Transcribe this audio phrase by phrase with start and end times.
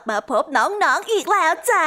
[0.00, 1.86] ลับมาพบน้องๆออีกแล้วจ้า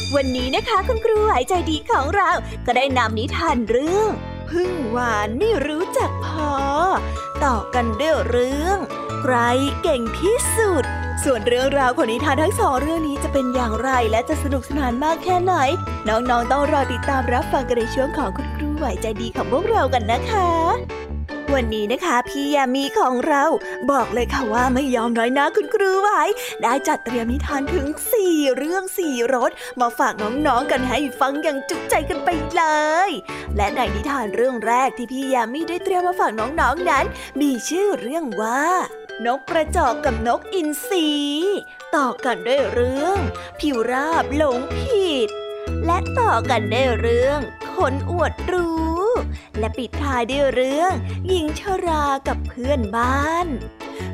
[0.15, 2.29] วันนี้นะคะคุณครูหายใจดีของเรา
[2.65, 4.09] ก็ได้นำนิทานเรื่อง
[4.49, 6.53] พึ่งหวานไม่รู้จักพอ
[7.43, 8.77] ต่อกันด้วยเรื่อง
[9.21, 9.35] ใคร
[9.83, 10.83] เก่งที่สุด
[11.23, 15.53] ส่วนเรื่องราวของนิทานทั้งสองเรื่องนี้จะเป็นอย่างไรและจะสนุกสนานมากแค่ไหน
[16.07, 21.00] น้องๆต้องรอติดตามรับฟังกันในช่วงของคุณครูไหวใจดีของพวกเรากันนะคะ
[21.55, 23.43] วันนี้นะคะพี่ยามีของเรา
[23.91, 26.21] บอกเลยค่ะว่าไม่ยอมน้อยนะคุณครูไว้
[26.61, 27.87] ได้จัดเตรียมนิทานถึง
[28.21, 29.51] 4 เรื่อง4รส
[29.81, 32.63] มาฝากน้องๆกันให้ฟังอย่างจุใจกันไปเล
[33.09, 33.11] ย
[33.55, 37.05] และในนิทานเรื่องแรกที่พี่ยามีได้เตรียมมาฝากน้องๆนนั้น
[37.41, 38.63] มีชื่อเรื่องว่า
[39.25, 41.09] นกกระจอกกับนกอินทรี
[41.95, 43.19] ต่อกันด้วยเรื่อง
[43.59, 45.29] ผิวราบหลงผิด
[45.85, 47.39] และต่อกันด้วยเรื่อง
[47.75, 48.90] คนอวดรู้
[49.59, 50.91] และปิดท้ายด้วยเรื่อง
[51.27, 53.47] หญิงชรากับเพื่อนบ้าน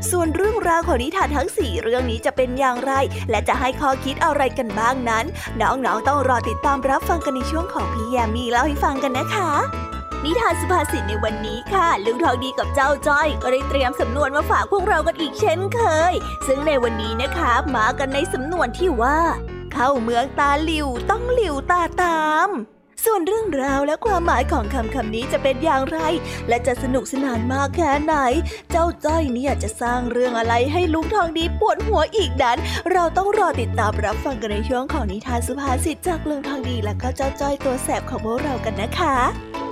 [0.09, 2.93] ส่วนเรื่องราวของนิทานทั้งสี่เรื่องนี้จะเป็นอย่างไร
[3.29, 5.25] และจะให้ข้อคิดอะไรกันบ้างนั้น
[5.61, 9.51] น้องๆต้องรอติดตามรับฟังกันในช่วงของพี่ยามีเล่าให้ฟังกันนะคะ
[10.23, 16.13] นิทานสุภาษิตในวันนี้ค่ะลุงทองดีกับเจ้าจ้อยก็ได้เตรียมสำนวนมาฝากพวกเรากันอีกเช่นเคย
[16.47, 19.19] ซึ่งในวันนี้นะคะมากันในสำนวนที่ว่า
[19.73, 22.49] เข้าเมืองตาหลิวต้องหลิวตาตาม
[23.05, 25.99] ส่วนเรื่องราวและความหมายของคำคำนี้จะเป็นอย่างไร
[26.49, 28.15] และจะสนุกสนานมากแค่ไหน
[28.71, 32.57] เจ้าจ้อยเนี่ยจะสร้างเรื่องอะไรให้ลุงทองดีปวดหัวอีกนั้น
[32.91, 39.66] เราต้องรอติดตามรับฟังกันในช่วงของนิทานสุภาษิตจากลุงทองดีและก็เจ้าจ้อยตัวแสบของพวกเรากันนะคะ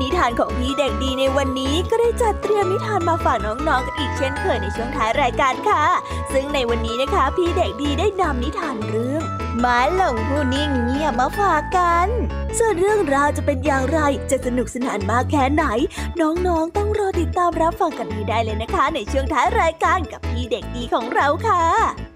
[0.00, 5.84] นิทานของพี่เด็กดีในวันนี้ก็ได้จัดเตรียมนิทานมาฝากน้องๆกันอีกเช่นเคยในช่วงท้ายรายการค่ะ
[6.32, 9.22] ซึ่งในวันนี้นะคะ พี่เด็กดีได้นำนิทานเรื่อง
[9.64, 12.08] ม้าหลงผู้นิ่งเงียบมาฝากกัน
[12.58, 14.00] ส่วนเรื่องราวจะเป็นอย่างไร
[14.30, 15.64] จะสนุกสนานมากแค่ไหน
[16.20, 22.15] น้องๆต้องรอติดตามรับฟังกันให้ได้เลยนะคะ ในช่วงท้ายรายการกับพี่เด็กดีของเราค่ะ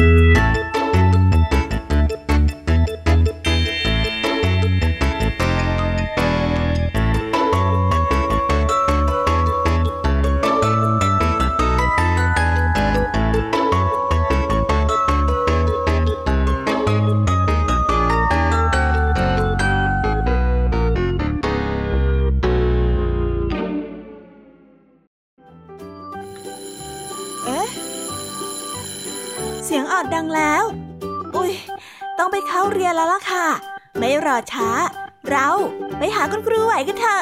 [34.31, 34.69] รอช้า
[35.29, 35.49] เรา
[35.97, 37.21] ไปหาคุณครูไหวกันเถอะ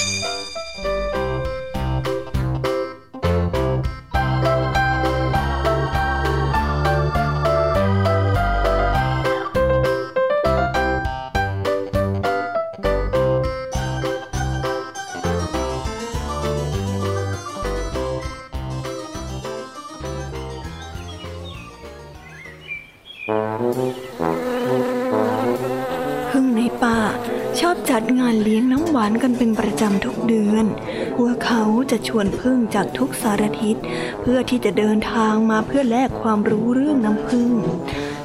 [31.91, 33.75] จะชวนพึ่งจากทุกสารทิศ
[34.21, 37.51] เพื่อที่จะเดินทางมาเพื่อแลกความรู้เรื่องน้ำพึ่ง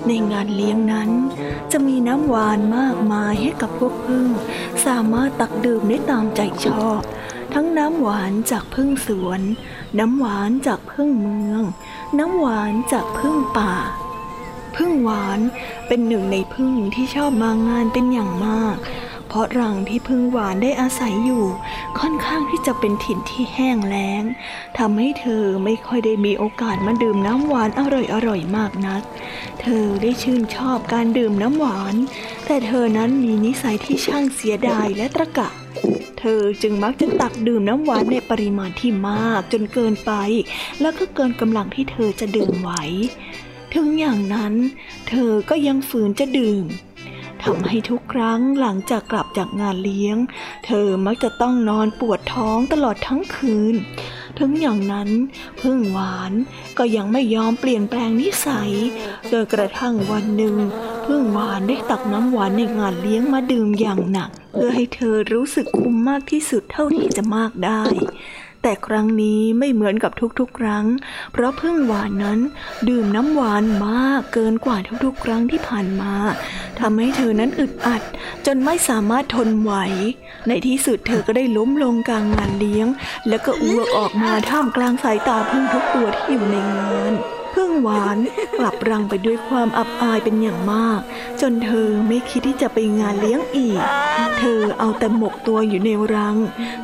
[0.07, 1.11] ในงานเลี้ยงนั้น
[1.73, 4.27] จะมีน้ำหวานมากมายให้กับพวกพึ่ง
[4.87, 7.01] สามารถตักดื่มได้ตามใจชอบ
[7.55, 9.41] ทั้งน้ำหวานจากพึ่งสวน
[9.99, 11.63] น้ำหวานจากพึ่งเมือง
[12.19, 13.75] น้ำหวานจากพึ่งป่า
[14.77, 15.41] พึ่งหวาน
[15.89, 18.77] เป็นหนึ่งในพึ่งที่ชอบมางานเป็นอย่างมาก
[19.37, 21.45] ราะรังที่พึ่งหวานได้อาศัยอยู่
[22.01, 24.23] ค่อนข้างที่จะเป็นถิ่นที่แห้งแล้ง
[24.79, 27.81] ทำให้เธอไม่ค่อยได้มีโอกาสมาดื่มน้ำหวานอ
[28.27, 29.03] ร่อยๆมากนัก
[29.61, 31.95] เธอได้ชื่นชอบการดื่มน้ำหวาน
[32.47, 35.49] แต่เธอนั้นมีนิสัยที่ช่างเสียดายและตะกะ
[36.19, 40.13] เธอจึงมักจะตักดื่มน้ำหวานในปริมาณที่มากจนเกินไป
[40.81, 42.71] แล้วก็เกินกำลังที่เธอจะดื่มไหว
[43.75, 44.55] ถึงอย่างนั้น
[45.09, 46.67] เธอก็ยังฝืนจะดื่ม
[47.51, 50.17] ทำให้ทุกครั้งหลังจากกลับจากงานเลี้ยง
[50.67, 53.75] เธอมักจะต้องนอนปวดท้องตลอดทั้งคืน
[54.39, 55.09] ถึงอย่างนั้น
[55.61, 56.33] พึ่งหวาน
[56.79, 58.73] ก็ยังไม่ยอมเปลี่ยนแปลงนิสัย
[59.31, 60.57] จนกระทั่งวันหนึ่ง
[61.07, 67.83] พึ่งหวานได้ตักน้ำหวานในงานเลี้ยงมาดื่มอย่างหนัก เพื่อให้เธอรู้สึกคุ้มมากที่สุดเท่าที่จะมากได้
[68.69, 70.87] แต่ครั้งนี้ไม่เหมือนกับทุกๆ ครั้ง
[71.33, 72.39] เพราะพึ่งหวานนั้น
[72.89, 76.15] ดื่มน้ำหวานมากเกินกว่าทุกๆ ครั้งที่ผ่านมา
[76.81, 78.03] ทำให้เธอนั้นอึดอัด
[78.47, 79.73] จนไม่สามารถทนไหว
[80.49, 82.87] ในที่สุดเธอก็ได้ล้มลงกลางงานเลี้ยง
[83.29, 87.15] แล้วก็อ้วกออกมาท่ามกลางสายตาพึ่งทุกตัวที่อยู่ในงาน
[87.57, 88.19] พึ่งหวาน
[88.59, 91.01] กลับรังไปด้วยความอับอายเป็นอย่างมาก
[91.41, 93.81] จนเธอไม่คิดที่จะไปงานเลี้ยงอีก
[94.39, 96.37] เธอเอาแต่หมกตัวอยู่ในรัง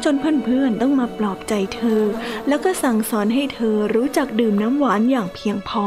[0.04, 0.14] จน
[0.44, 2.02] เพื่อนๆต้องมาปลอบใจเธอ
[2.48, 5.86] แล้วก็สั่งสอนให้เธอรู้จักดื่มน้ำหวานอย่างเพียงพอ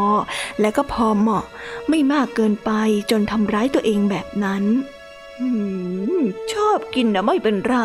[0.61, 1.45] และก็พอเหมาะ
[1.89, 2.71] ไม่มากเกินไป
[3.11, 4.63] จนทำร้ายตัวเองแบบนั้น
[6.53, 7.75] ชอบกินนะไม่เป็นไร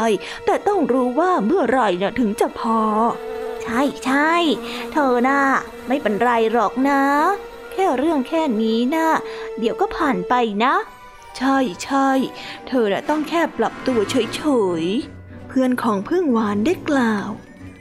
[0.46, 2.80] แต่ต้องรู้ว่าเมื่อไรนะถึงจะพอ
[3.64, 4.32] ใช่ใช่
[4.92, 5.40] เธอน่ะ
[5.88, 7.02] ไม่เป็นไรหรอกนะ
[7.72, 9.08] แค่เรื่องแค่นี้นะ
[9.58, 10.74] เดี๋ยวก็ผ่านไปนะ
[11.38, 12.08] ใช่ใช่
[12.68, 14.42] เธอน่ะต้องแค่ปรับตัวเฉ
[14.82, 17.28] ยๆ เพื่อนของพึ่งหวานได้กล่าว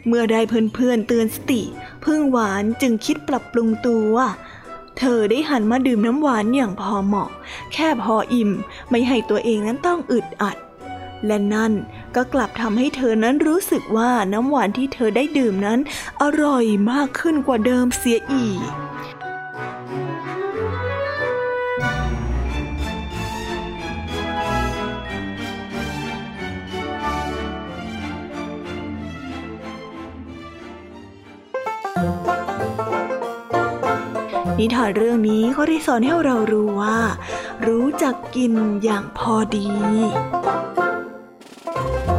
[0.08, 0.42] เมื่อได้
[0.76, 1.62] เพื่อนๆเตือนสติ
[2.06, 4.14] พึ่งหวานจึงคิดปรับปรุงตัว
[5.00, 7.30] เธอได้หันมาดื่มน้ำหวานอย่างพอเหมาะ
[7.74, 8.52] แค่พออิ่ม
[8.90, 10.58] ไม่ให้ตัวเองนั้นต้องอึดอัด
[11.26, 11.74] และนั่น
[12.16, 15.80] ก็กลับทำให้เธอนั้นรู้สึกว่าน้ำหวานที่เธอได้ดื่มนั้น
[16.22, 18.70] อร่อยมากขึ้นกว่าเดิมเสียอีก
[34.60, 37.00] นิทานเรื่องนี้เขาได้สอนให้เรารู้ว่า
[37.68, 39.68] รู้จักกินอย่างพอดี
[41.80, 42.19] แ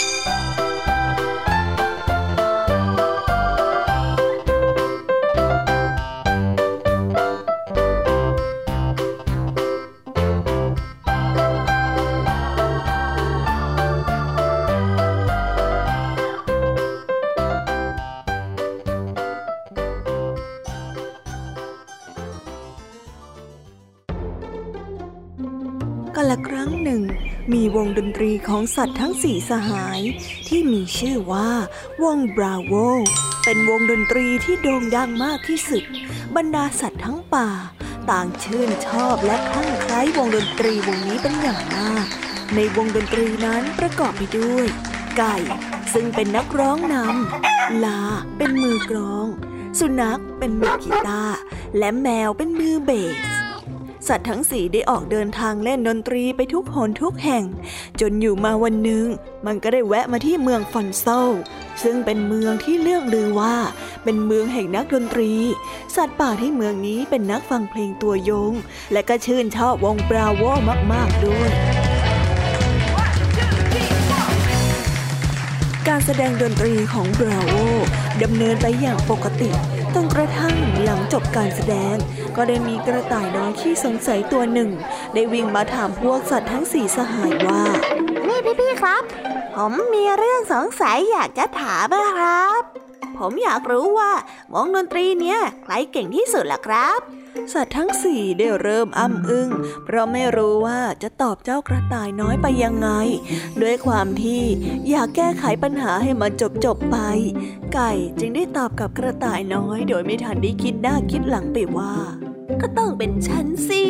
[27.97, 30.01] ดนตรีของสัตว์ทั้งสี่สหาย
[30.47, 31.49] ที่มีชื่อว่า
[32.03, 32.73] วงบราโว
[33.43, 35.83] เป็นวงดนตรีที่โด่งดังมากที่สุด
[36.35, 37.49] บรรดาสัตว์ทั้งป่า
[38.09, 42.05] ต่างชื่นชอบและคลั่งไคล้วงดนตรีวงนี้เป็นอย่างมาก
[42.55, 44.65] ในวงดนตรีนั้นประกอบไปด้วย
[45.17, 45.35] ไก่
[45.93, 48.01] ซึ่งเป็นนักร้องนำลา
[48.37, 49.27] เป็นมือกลอง
[49.79, 51.39] สุนัขเป็นมือกีตาร์
[51.77, 53.40] และแมวเป็นมือเบส
[54.07, 57.43] สัตว์ทั้งสี่ได้ออกเดินทางเล่นดนตรีไปทุกหนทุกแห่ง
[57.99, 59.05] จนอยู่มาวันหนึ่ง
[59.45, 61.05] มันก็ได้แวะมาที่เมืองฟอนโซ
[61.83, 63.55] ซึ่งเป็นเมืองที่เรื่องลือว่า
[64.03, 65.31] เป็นเมืองแห่งนักดนตรี
[65.95, 68.53] สัตว์ป่าที่เมืองนี้เป็นนักฟังเพลงตัวยง
[68.93, 70.43] และก็ชื่นชอบวงบราโว
[70.93, 71.49] มาก ๆ ด้วย
[75.87, 77.53] การแสดงดนตรีของบราโว
[78.23, 79.49] ดำเนินไปอย่างปกติ
[79.95, 81.95] จนกระทั่งหลังจบการแสดง
[82.35, 84.69] ก็ได้มีกระต่ายน้อยที่สงสัยตัวหนึ่ง
[85.13, 87.63] ได้วิ่งมาถามพวกสัตว์ทั้งสี่สหายว่า
[88.27, 89.03] นี่พี่ๆครับ
[89.55, 92.61] ผมมีเรื่องสงสัยอยากจะถามนะครับ
[93.17, 94.11] ผมอยากรู้ว่า
[94.53, 96.99] วงดนตรีเนี้ยใครเก่งที่สุดล่ะครับ
[97.53, 99.49] สัตว์ทั้งสี่ได้เริ่มอ้ำอึง้ง
[99.85, 102.89] เพราะไม่รู้ว่าจะตอบเจ้ากระต่ายน้อยไปยังไง
[103.61, 104.43] ด้วยความที่
[104.89, 106.97] อยากแก้ไขปัญหาให้มันจบจบไป
[107.73, 111.93] ไก่จึงได้ตอบกับกระต่ายน้อย โดยไม่ทันได้คิดหน้าคิดหลังไปว่า
[112.61, 113.83] ก็ต้องเป็นฉันสิ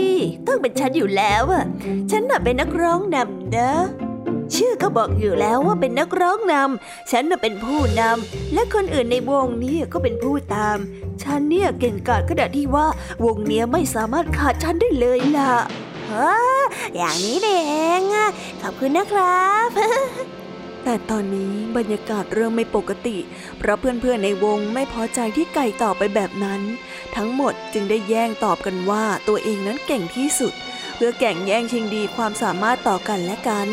[0.48, 1.66] ต้องเป็นฉันอยู่แล้วอะ
[2.12, 3.72] ฉันน่ะเป็นนักร้องนำนะ
[4.56, 10.78] ชื่อก็บอกอยู่แล้วว่าเป็นนักร้องนำ ฉันน่ะเป็นผู้นำ และคนอื่นในวงนี้ก็เป็นผู้ตาม
[11.24, 12.88] ฉันเนี่ยเก่งกาจขนาดที่ว่า
[13.26, 15.54] วงเนี้ยไม่สามารถขาดฉันได้เลยล่ะ
[16.12, 16.32] ฮะ
[16.96, 17.50] อย่างนี้เอ
[18.00, 18.02] ง
[18.62, 19.70] ขอบคุณนะครับ
[20.84, 23.18] แต่ตอนนี้บรรยากาศเริ่มไม่ปกติ
[23.58, 26.62] เพราะเพื่อนๆในวงไม่พอใจที่ไก่ตอบไปแบบนั้น
[27.16, 30.54] ทั้งหมดจึงได้แย่งตอบกันว่าตัวเองนั้นเก่งที่สุด
[30.96, 33.68] เพื่อแก่งแย่งชิงดีความสามารถต่อกันและกัน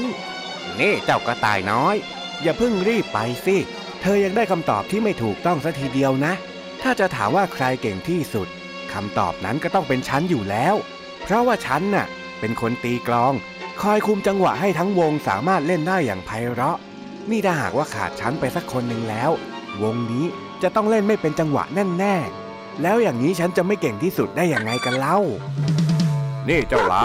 [0.81, 1.95] นี่เจ้ากระต่ายน้อย
[2.43, 3.57] อย่าเพิ่งรีบไปสิ
[4.01, 6.33] เธอยังได้คำตอบที่ไม่ถูกต้องสัทีเดียวนะ
[6.83, 8.49] ถ้าจะถามว่าใครเก่งที่สุด
[8.93, 10.75] คำตอบนั้นก็ต้องเป็นฉันอยู่แล้ว
[11.23, 12.07] เพราะว่าฉันน่ะ
[12.41, 13.33] เป็นคนตีกลอง
[13.81, 16.77] คอยคุมจังหวะให้ทั้งวงสามารถเล่นได้อย่างไพเราะ
[17.31, 19.31] นี่ถ้าหากว่าขาดฉันไปสักคนหนึ่งแล้ว
[19.83, 20.27] วงนี้
[20.63, 22.17] จะต้องเล่นไม่เป็นจังหวะแน่แน่
[22.83, 25.19] แล้วอย่างนี้ฉันจะไม่เก่งที่สุดได้อย่างไงกันเล่า
[26.49, 27.05] นี่เจ้าละ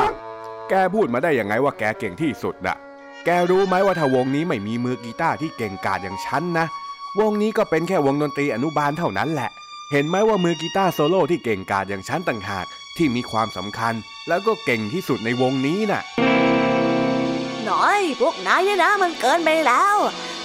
[0.70, 2.78] แกพูดมาได้ยังไงว่าแกเก่งที่สุดอะ
[3.26, 6.66] แกรู้ไหมว่าถ้าวงนี้ไม่มีมือกีตาร์ที่เก่งกาจอย่างฉันนะ
[7.20, 9.50] วงนี้ก็เป็นแค่วงดนตรีอนุบาลเท่านั้นแหละ
[9.92, 12.66] เห็นไหมว่ามือกีตาร์โซโล่ที่เก่งกาจอย่างฉันต่างหาก
[12.98, 13.94] ที่มีความสำคัญ
[14.28, 16.02] แล้วก็เก่งที่สุดในวงนี้น่ะ
[17.70, 19.96] น้อย พวกนายเนี่ยนะมันเกินไปแล้ว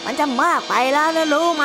[0.04, 1.62] มันจะมากไปแล้วนะรู้ไห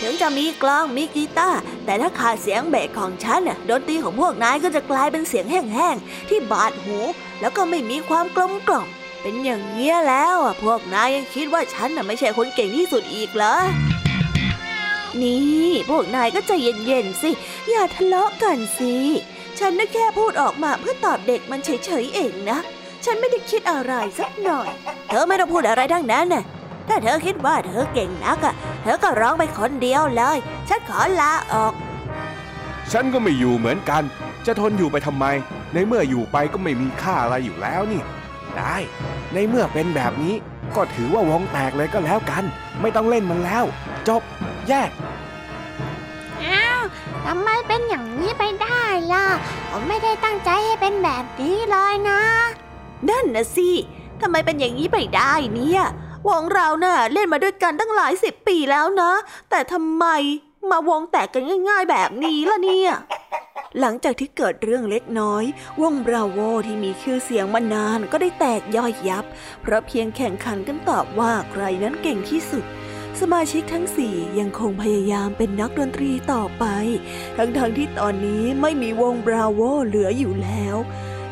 [0.00, 6.98] ถึงจะมีกลองมีกีตาร์แต่ถ้าขาดเสียงเบสของฉันน่ะดนตรีของพวกนายก็จะกลายเป็นเสียงแห้งๆที่บาดหู
[7.40, 8.88] แล้วก็ไม่มีความกลมกล่อม
[9.26, 13.56] เป็นอย่างเงี้ยแล้วอะพวกนายยังคิดว่าฉันน่ะไม่ใช่คนเก่งที่สุดอีกเหรอ
[15.22, 16.52] นี่ พวกนายก็ใจ
[16.86, 17.30] เย็นๆสิ
[17.70, 18.94] อย่าทะเลาะกันสิ
[19.58, 22.58] ฉันน่ะแค่พูดออกมาเพื่อตอบเด็กมันเฉยๆเองนะ
[23.04, 24.68] ฉันไม่ได้คิดอะไรสักหน่อย
[25.08, 26.44] เธอไม่ต้องพูดอะไรทั้งนั้นน่ะ
[26.88, 30.38] ถ้าเธอคิดว่าเธอเก่งนักอะ เธอก็ร้องไปคนเดียวเลย
[30.68, 31.72] ฉันขอลาออก
[32.92, 34.02] ฉันก็ไม่อยู่เหมือนกัน
[34.46, 35.24] จะทนอยู่ไปทำไม
[35.72, 38.02] ในเมื่ออยู่ไปก็ไม่มีค่าอะไรอยู่แล้วนี่
[38.58, 38.76] ได้
[39.34, 40.34] ในเมื่อเป็นแบบนี้
[40.76, 42.44] ก็ถือว่าวงแตกเลยก็แล้วกัน
[42.80, 43.64] ไม่ต้องเล่นมันแล้ว
[44.08, 44.22] จบ
[44.68, 44.90] แยก
[46.44, 46.82] อ้าว
[47.26, 48.82] ทำไมเป็นอย่างนี้ไปได้
[49.12, 49.26] ล่ะ
[49.70, 52.22] ผมไม่ได้ตั้งใจให้เป็นแบบนี้เลยนะ
[53.08, 53.70] นั่นนะสิ
[54.20, 55.82] ทำไมเป็นอย่างนี้ไปได้เนี่ย
[56.28, 59.12] วงเราน่ะเล่นมาด้วยกันตั้งหลายสิบปีแล้วนะ
[59.50, 60.06] แต่ทำไม
[60.70, 62.92] มาวงแตกกันง่าย ๆ แบบนี้ล่ะเนี่ย
[63.80, 65.44] หลังจากที่เกิดเรื่องเล็กน้อย
[65.82, 69.24] วงบราโวที่มีชื่อเสียงมานานก็ได้แตกย่อยยับ
[69.62, 72.64] เพราะเพียงแข่งขันกันตอบว่าใครนั้นเก่งที่สุด
[73.20, 76.64] สมาชิกทั้งสี่ยังคงพยายามเป็นนักดนตรีต่อไป
[77.36, 80.76] ทั้งๆทที่ตอนนี้ไม่มีวงบราโวเหลืออยู่แล้ว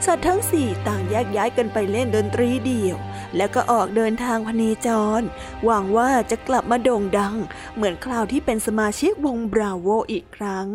[0.06, 2.96] สัตว์ทั้งสี่ต่างแยกย้ายกันไปเล่นดนตรีเดี่ยว
[3.36, 4.88] แล้วก็ออกเดินทางพเนจ
[5.20, 5.22] ร
[5.64, 7.36] หวังว่าจะกลับมาโด่งดัง
[7.74, 10.68] เหมือนคราวที่เป็นสมาชิกวงบราโวอีกครั้ง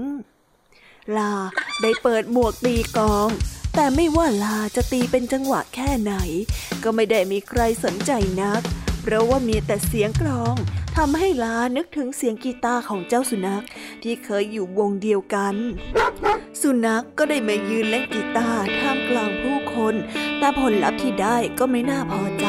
[1.17, 1.33] ลา
[1.81, 3.29] ได้เปิดหมวกตีกลอง
[3.75, 6.13] แต่ไม่ว่าลาจะตีเป็นจังหวะแค่ไหน
[6.83, 8.11] ก็ไม่ได้มีใครสนใจ
[8.41, 8.61] นัก
[9.01, 10.55] เพราะว่ามีแต่เสียงกลอง
[10.97, 13.65] ทำให้ลานึกถึงเสียงกีตาร์ของเจ้าสุนัข
[14.03, 15.55] ที่เคยอยู่วงเดียวกัน
[16.61, 19.95] สุนัขก็ได้มายืนเล่นกีตาร์ท่ามกลางผู้คน
[20.39, 22.47] แต่ผลลัพธ์ที่ได้ก็ไม่น่าพอใจ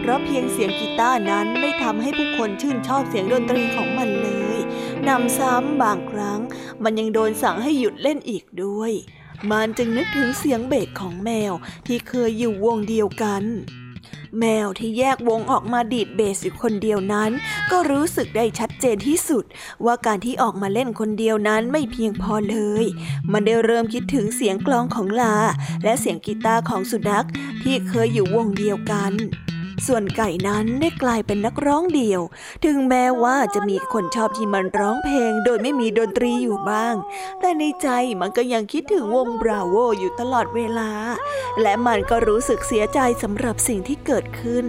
[0.00, 4.43] เพราะเพียงเสียงกีตาร์นั้นไม่ทำให้ผู้คนชื่นชอบเสียงดนตรีของมันเลย
[5.08, 6.40] นำซ้ำบางครั้ง
[6.82, 8.92] มันยังโดนสั่งให้หยุดเล่นอีกด้วย
[9.50, 11.52] มันจึงนึกถึงเสียงเบสของแมว
[11.86, 13.42] ที่เคยอยู่วงเดียวกัน
[14.40, 17.30] แมวที่แยกวงออกมาดีดเบสอยู่คนเดียวนั้น
[17.70, 19.44] ก็รู้สึกได้ชัดเจนที่สุด
[19.84, 22.84] ว่าการที่ออกมาเล่นคนเดียวนั้นไม่เพียงพอเลย
[23.32, 25.36] มันได้เริ่มคิดถึงเสียงกลองของลา
[25.84, 27.26] และเสียงกีตาร์ของสุนัข
[27.62, 29.14] ที่เคยอยู่วงเดียวกัน
[29.86, 32.22] ส่วนไก่นั้นได้กลายเป็นนักร้องเดี่ยว
[32.64, 36.94] ถึงแม้ว่าจะมีคนชอบที่มันร้องเพลงโดยไม่มีดนตรีอยู่บ้าง
[37.40, 37.88] แต่ในใจ
[38.20, 40.90] มันก็ยังคิดถึงวงบราโวอยู่ตลอดเวลา
[41.62, 44.64] และมันก็รู้สึกเสียใจสำหรับสิ่งที่เกิดขึ้น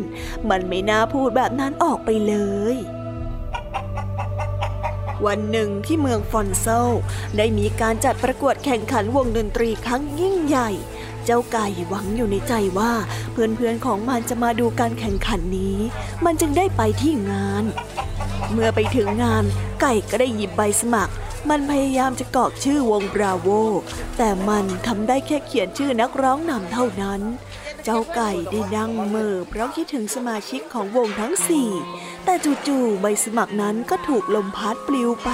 [0.50, 2.36] มันไม่น่าพูดแบบนั้นออกไปเล
[2.76, 2.78] ย
[5.26, 6.91] วันหนึ่งที่เมืองฟอนโซล
[7.38, 10.70] ได้มีการจัดประกวดแข่งขันวงดนตรีครั้งยิ่งใหญ่
[11.26, 12.92] เจ้าไก่หวังอยู่ในใจว่า
[13.32, 15.78] เพื่อนๆของมันจะมาดูการแข่งขันนี้
[16.26, 17.64] มันจึงได้ไปที่งาน
[18.52, 19.44] เมื่อไปถึงงาน
[19.82, 21.14] ไก่ก็ได้หยิบใบสมัคร
[21.50, 23.48] มันพยายามจะกรอกชื่อวงบราโว
[24.18, 27.22] แต่มันทำได้แค่เขียนชื่อนักร้องนำเท่านั้น
[27.84, 31.70] เจ้าไก่ได้นั่งเมอเพราะคิดถึงสมาชิกของวงทั้งสี่
[32.26, 32.34] แต่
[32.68, 35.32] จู่ๆใบสมัครนั้นก็ถูกลมพัดปลิวไป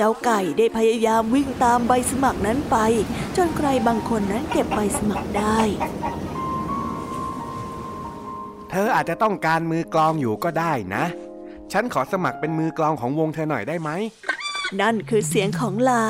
[0.00, 2.76] เจ้าไก่ได้พยายามวิ่งตามใบสมัครนั้นไป
[3.36, 5.58] จนใครบางคนนั้นเก็บใบสมัครได้
[8.70, 11.04] เธออาจจะต้องการมือกลองอยู่ก็ได้นะ
[11.72, 13.90] ฉันขอสมัครเป็นมือกลองของวงเธอหน่อยได้ไหม
[14.80, 16.04] นั่นคือเสียงของลา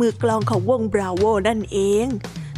[0.00, 2.06] มือกลองของวงบราโวนั่นเอง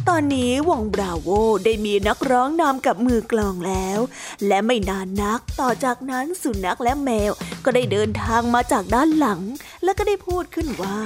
[0.09, 1.29] ตอนนี้วงบราโว
[1.65, 3.99] ได้มีนักร้องนำกับมือกลองแล้ว
[4.47, 7.31] และไม่นานนักต่อจากนั้นสุนัขและแมว
[7.65, 9.41] ก็ได้เดินทางมาจากด้านหลัง
[9.83, 10.97] และก็ได้พูดขึ้นว่า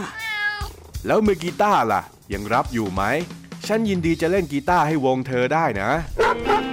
[1.06, 2.02] แล้วมือกีตาร์ล่ะ
[2.34, 3.04] ยังรับอยู่ไหม
[3.68, 5.92] ฉันยินดีจะเล่นกีตาร์ให้วงเธอได้นะ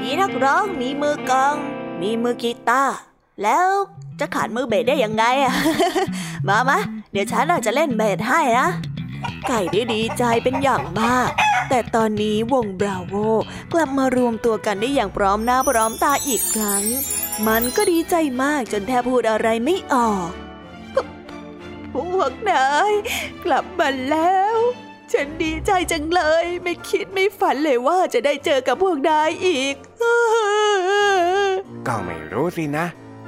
[0.03, 1.57] มีนักร้องมีมือกลอง
[2.01, 2.95] มีมือกีตาร์
[3.43, 3.67] แล้ว
[4.21, 5.55] จะขาดมือเบสได้ยังไงอะ
[6.49, 6.79] มามา
[7.13, 8.69] เดี๋ยวฉันอาจจะเล่นเบสให้นะ
[9.49, 11.31] ไก่ได้ดีใจเป็นอย่างมาก
[11.69, 13.15] แต่ตอนนี้วงบราโว
[13.73, 16.85] กลับมารวมตัวกันได้อย่างพร้อมหน้าพร้อมตาอีกครั้ง
[17.47, 20.31] มันก็ดีใจมากจนแทบพูดอะไรไม่ออก
[21.93, 22.93] พพวกนาย
[23.45, 24.57] กลับมาแล้ว
[25.13, 29.75] ฉันดีใจจังเลย ไม่คิดไม่ฝันเลยว่าจะได้เจอกับพวกนายอีก
[31.87, 32.87] ก็ไม่รู้สินะ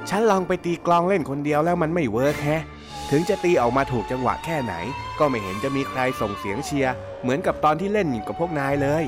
[0.09, 2.63] ฉันลองไปตีกลองเล่นคนเดียวแล้วมันไม่เวิร์กแฮะ
[3.11, 4.73] ถึงจะตีออกมาถูกจังหวะแค่ไหน
[5.19, 9.03] ก็ไม่เห็นจะมีใครส่งเสียงเชียร์เหมือนกับตอนที่เล่นอยู่กับพวกนายเลย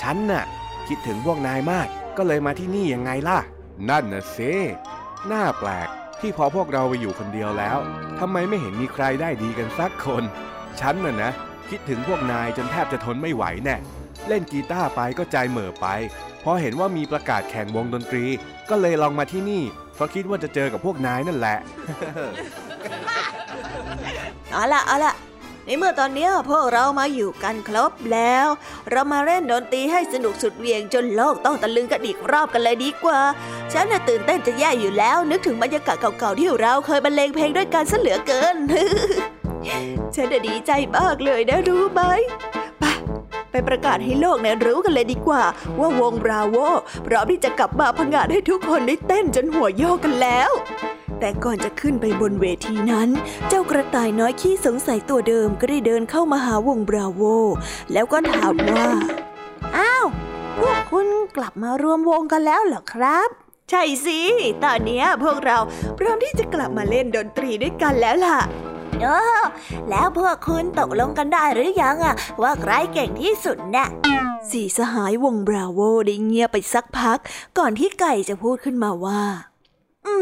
[0.00, 0.44] ฉันน่ะ
[0.88, 3.38] คิดถึงพวกนายมาก ก็เลยมาที่นี่ยังไงล่ะ
[3.88, 4.38] นั่นน่ะเซ
[5.30, 5.88] น่าแปลก
[6.20, 7.78] ที่พอพวกเราไปอยู่คนเดียวแล้ว
[8.18, 10.24] ทำไมไม่เห็นมีใครได้ดีกันสักคน
[10.80, 11.30] ฉันน่ะนะ
[11.68, 13.76] คิดถึงพวกนายจนแทบจะทนไม่ไหวแน่
[14.28, 15.86] เล่นกีตาร์ไปก็ใจเหม่อไป
[16.44, 18.24] พอเห็นว่ามีประกาศแข่งวงดนตรี
[18.70, 19.62] ก็เลยลองมาที่นี่
[19.94, 21.58] เพราะคิดว่าจะเจอกับพวกนายนั่นแหละ
[24.52, 25.14] เอาละเอาละ
[25.64, 28.46] ในเมื่อตอนนี้พวกเรามาอยู่กันครบแล้ว
[28.90, 33.20] เรามาเล่นดนตรีให้สนุกสุดเหวียงจนโลกต้องตะลึงกันอีกรอบกันเลยดีกว่า
[33.72, 38.56] ฉันน่ะตื่นเต้นจะแย่อยู่แล้ว นึกถึงบรรยากาศเก่าๆที่เราเคยบรรเลงเพลงด้วยกันซะเหลือเกิน
[40.14, 42.00] ฉันน่ะดีใจมากเลยนะรู้ไหม
[43.56, 45.42] ไปปประกาศให้โลกเนี่ยรู้กันเลยดีกว่า
[45.78, 46.56] ว่าวงบราโว
[47.06, 50.50] พร้อมที่จะกลับมาพังงาดให้ทุกคนได้เต้นจนหัวโยกกันแล้ว
[51.20, 53.08] แต่ก่อนจะขึ้นไปบนเวทีนั้น
[53.48, 57.22] เจ้ากระต่ายน้อยขี้สงสัยตัวเดิมก็ได้เดินเข้ามาหาวงบราโว
[57.92, 58.86] แล้วก็ถามว่า
[59.76, 60.06] อ้าว
[60.58, 63.28] พวกคุณกลับมารวมวงกันแล้วเหรอครับ
[63.70, 64.20] ใช่สิ
[64.64, 65.58] ตอนนี้พวกเรา
[65.98, 68.38] พร้อมที่จะกลับมาเล่นดนตรีด้วยกันแล้วล่ะ
[69.02, 69.08] เอ
[69.40, 69.42] อ
[69.90, 73.88] แล้วพวกคุณตกลงกันได้หรือยังอะว่าใครเก่งที่สุดน่ะ
[74.50, 77.18] สี่สหายวงบราโวได้เงียบไปสักพัก
[77.58, 79.22] ก่อนที่ไก่จะพูดขึ้นมาว่า
[80.06, 80.14] อื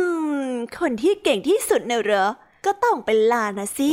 [0.46, 2.30] ม คนที่เก่งที่สุดเนอะเหรอ
[2.66, 3.92] ก็ต้องเป็นลานะสิ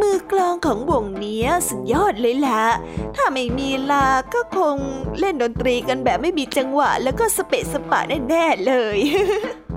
[0.00, 2.64] มือกลองของวงเนี้ยสุดยอดเลยล่ะ
[3.16, 4.76] ถ้าไม่มีลาก็คง
[5.18, 8.98] เล่นดนตรีกันแบบไม่มีจังหวะ แล้วก็สเปะสปะแน่ๆเลย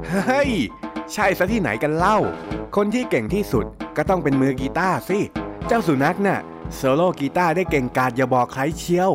[0.09, 0.51] เฮ้ย
[1.13, 2.17] ใช่ซะที่ไหนกันเล่า
[2.75, 3.65] คนที่เก่งที่สุด
[3.97, 5.19] ก็ต้องเป็นมือกีตาร์สิ
[5.67, 6.39] เจ้าสุนัขน่ะ
[6.75, 9.11] โซโล่กีตาร์ได้เก่งกาจอย่าบอกใครเชียว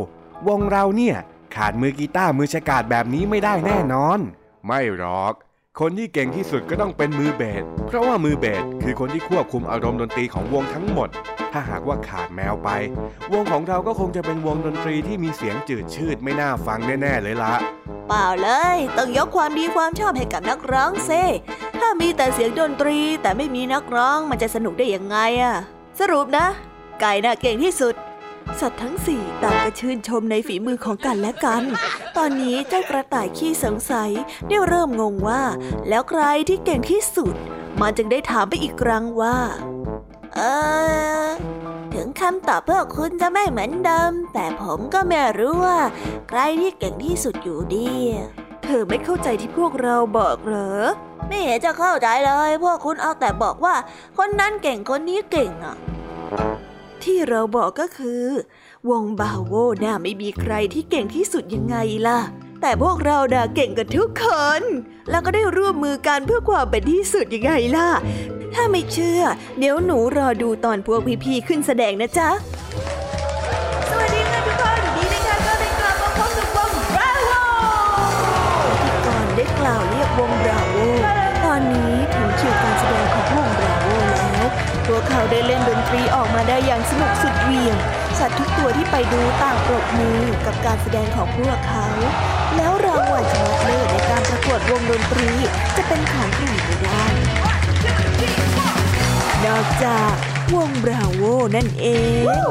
[0.49, 1.17] วงเราเนี่ย
[1.55, 4.19] ขาดมือกีตาร์มือฉกาจแบบนี้ไม่ได้แน่นอน
[4.67, 5.35] ไม่หรอก
[5.79, 11.09] คนที่เก่งที่สุดก็ต้องเป็นมือเบส เพราะว่ามือเบสคือคนที่ควบคุมอารมณ์ดนตรีของวงทั้งหมด
[11.53, 12.69] ถ้าหากว่าขาดแมวไป
[13.33, 17.55] วงของเราก็คงจะเป็นวงดนตรีที่มีเสียงจืดชืดไม่น่าฟังแน่ๆเลยละ
[18.09, 21.11] เปล่าเลย ต้องยกความดีความชอบให้กับนักร้องเซ
[21.81, 25.55] ถ้ามีแต่เสียงดนตรีแต่ไม่มีนักร้องมันจะสนุกได้ยังไงอะ
[26.01, 26.47] สรุปนะ
[27.01, 27.95] ไก่น่ะเก่งที่สุด
[28.61, 31.63] สัตว์ทั้งสี่ต่างก็ชื่นชมในฝีมือของกันและกัน
[32.17, 34.11] ตอนนี้เจ้ากระต่ายขี้สงสัย
[34.49, 35.43] ได้เริ่มงงว่า
[35.89, 37.35] แล้วใครที่เก่งที่สุด
[37.81, 39.39] มันจึงได้ถามไปอีกครั้งว่า
[40.35, 40.41] เอ
[41.25, 41.29] อ
[41.95, 45.81] ถึงคำตอบพวกคุณจะไม่เหมือนเดิม แต่ผมก็ไม่รู้ว่า
[46.29, 47.91] ใครที่เก่งที่สุดอยู่ดี
[48.63, 50.81] เธอไม่เข้าใจที่พวกเราบอกเหรอ
[51.29, 53.75] ไม่เห็นจะเข้าใจเลย พวกคุณเอาแต่บอกว่า
[54.19, 55.77] คนนั้นเก่งคนนี้เก่งอะ
[57.07, 58.25] ที่เราบอกก็คือ
[58.91, 59.53] วงบาโว
[59.85, 62.21] น่าไม่มีใครที่เก่งที่สุดยังไงล่ะ
[62.61, 64.25] แต่พวกเราด่าเก่งกันทุกค
[64.61, 64.63] น
[65.11, 67.89] แล้วก็ได้ร่วมมือกันเพื่อความเป็นที่สุดยังไงล่ะ
[68.55, 69.23] ถ้าไม่เชื่อ
[69.59, 72.29] เดี๋ยวหนูรอดูตอนพวกพี่ๆขึ้นแสดงนะจ๊ะ
[85.21, 87.77] เขาได้เล่นดนตรีออกมาได้อย่างสนุกสุดเหวี่ยง
[88.19, 91.87] สัตว์ทุกตัวที่ไปดูต่างปรบมือกับการแสดงของพวกเขา
[92.57, 95.29] แล้วรางวัลชนะเลิศในการประกวดวงดนตรี
[95.77, 97.05] จะเป็นของใครไปได้
[99.45, 100.13] นอกจาก
[100.55, 101.23] วงบราโว
[101.57, 101.87] นั่นเอ
[102.25, 102.51] ง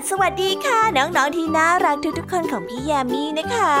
[0.00, 3.76] ดัสสวัสดีค่ะ น้องๆที่น่ารักทุกๆคนของพี่ยามีนะคะ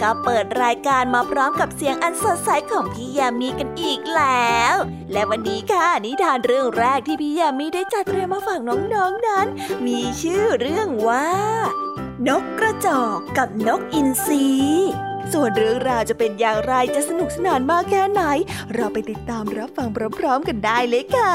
[0.00, 4.74] ก็เปิดรายการมาพร้อมกับเสียงอันสดใสของพี่ยามีกันอีกแล้ว
[5.12, 9.46] และวันนี้ค่ะนิทานเรื่องแรกที่พี่ยามีได้จัดเตรียมมาฝากน้องๆนนั้น
[9.86, 11.28] มีชื่อเรื่องว่า
[12.28, 14.46] นกกระจอกกับนกอินทรี
[15.32, 18.22] ส่วนเรื่องราวจะเป็นอย่างไรจะสนุกสนานมากแค่ไหน
[18.74, 21.34] เราไปติดตามรับฟังพร้อมๆกันได้เลยค่ะ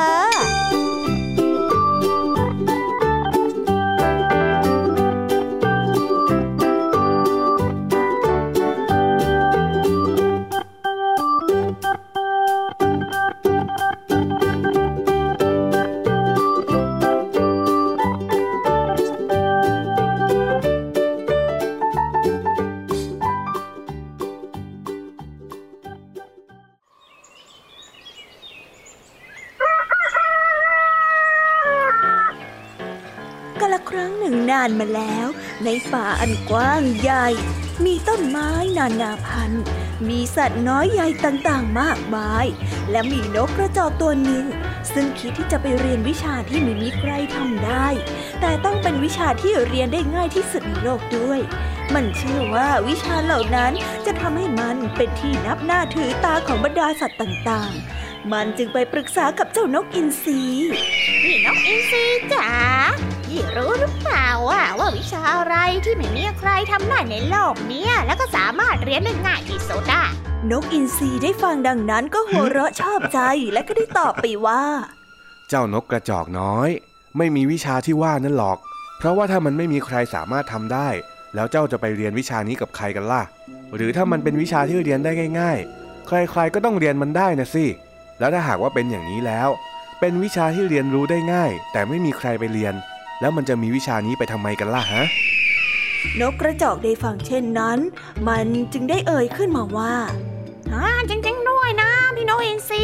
[36.49, 37.27] กว้างใหญ่
[37.86, 39.63] มีต้นไม้นานาพันธุ์
[40.10, 42.45] มีสัตว์น้อยใหญ่ต่างๆ มากมาย
[42.91, 44.45] และมีนกกระจอกตัวหนึ่ง
[44.93, 47.88] ซึ่งคิดที่จะไปเรียนวิชาที่ไม่มีใครทำได้
[48.41, 51.39] แต่ต้องเป็นวิชาที่เรียนได้ง่ายที่สุดในโลกด้วย
[51.93, 53.71] มันเชื่อว่าวิชาเหล่านั้น
[54.05, 60.41] จะทำให้มันเป็นที่นับหน้าถือตาของบรรดาสัตว์ต่างๆ มันจึงไปปรึกษากับเจ้านกอินทรี
[61.23, 62.03] นี่นกอินทรี
[62.34, 62.49] จ๋า
[63.36, 70.06] พี่รู้หรือเปล่าว่าว่าวิชาอะไรที่ไม่มีใครทำได้ในโลกนี้แล้วก็สามารถเรียนได้ง่ายที่สุดอะ
[70.52, 73.19] นกอินทรีได้ฟังดังนั้นก็หัวเราะชอบใจ
[73.54, 74.63] และก็ได้ตอบไปว่า
[75.50, 76.69] เจ้านกกระจอกน้อย
[77.17, 78.58] ไม่มีวิชาที่ว่านั่นหรอก
[78.98, 80.89] เพราะว่าถ้ามันไม่มีใครสามารถทำได้
[81.36, 83.24] แล้วเจ้าจะไปเรียนวิชานี้กับใครกันล่ะ
[83.76, 87.65] หรือถ้ามันเป็นวิชาที่เรียนได้ง่าย ๆ ใครๆก็ต้องเรียนมันได้นะสิ
[88.19, 89.50] แล้วถ้าหากว่าเป็นอย่างนี้แล้ว
[90.00, 92.76] เป็นวิชาที่เรียนรู้ได้ง่าย แต่ไม่มีใครไปเรียน
[93.19, 95.04] แล้วมันจะมีวิชานี้ไปทำไมกันล่ะฮะ
[96.19, 97.80] นกกระจอกได้ฟังเช่นนั้น
[98.28, 99.95] มันจึงได้เอ่ยขึ้นมาว่า
[100.71, 102.84] ฮ่าจริงๆด้วยนะพี่นกอินซี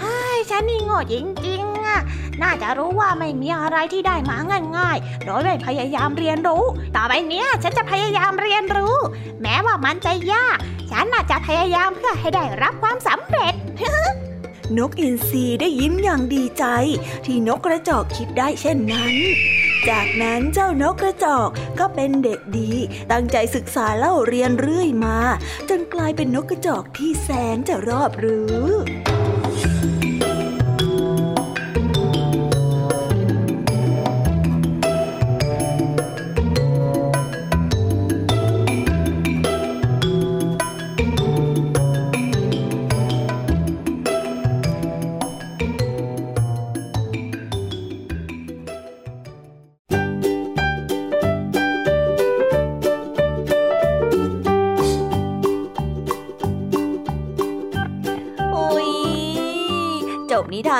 [0.00, 1.14] เฮ้ยฉันนี่โง่จ
[1.46, 2.00] ริงๆอะ
[2.42, 4.36] น่าจะรู้ว่าไม่มีอะไรที่ได้มา
[4.76, 6.64] ง่ายๆ โดยไม่พยายามเรียนรู้
[6.96, 8.96] ต่อไปเนี้ยฉันจะพยายามเรียนรู้
[9.42, 10.58] แม้ว่ามันจะยาก
[10.90, 13.54] ฉันน่าจะพยายามเพื่อให้ได้รับความสำเร็จ
[14.78, 16.64] นกอินทรีได้ยิ้มอย่างดีใจ
[17.26, 19.14] ที่นกกระจอกคิดได้เช่นนั้น
[19.88, 22.72] จากนั้นเจ้านกกระจอกก็เป็นเด็กดี
[23.12, 25.18] ตั้งใจศึกษาเล่าเรียนเรื่อยมา
[25.68, 28.66] จนกลายเป็นนกกระจอกที่แสนจะรอบรู้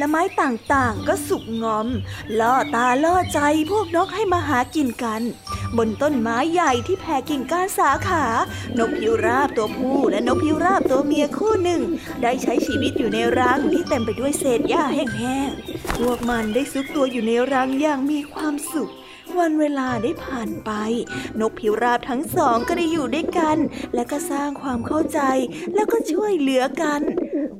[0.00, 1.88] ลไม้ต่างๆ ก็สุกงอม
[2.38, 5.22] ล่อตาล่อใจพวกนกให้มาหากินกัน
[5.76, 8.24] บนต้นไม้ใหญ่ที่แผ่กิ่งก้านสาขา
[8.78, 11.82] นกพิราบตัวผู้และนกพิราบตัวเมียคู่หนึ่ง
[12.22, 18.90] ได้ใช้ชีวิตอยู่ในรังที่เต็มไปด้วยเศษหญ้าแห้งๆ พวกมันได้ซุกตัวอยู่ในรังอย่างมีความสุข
[19.40, 20.70] วันเวลาได้ผ่านไป
[21.40, 23.58] นกพิราบทั้งสองก็ได้อยู่ด้วยกัน
[23.94, 25.20] และก็สร้างความเข้าใจ
[25.74, 27.00] แล้วก็ช่วยเหลือกัน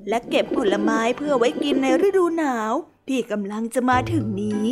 [0.08, 2.72] และเก็บผลไม้เพื่อไว้กินในฤดูหนาว
[3.08, 4.68] ที่กำลังจะมาถึงนี้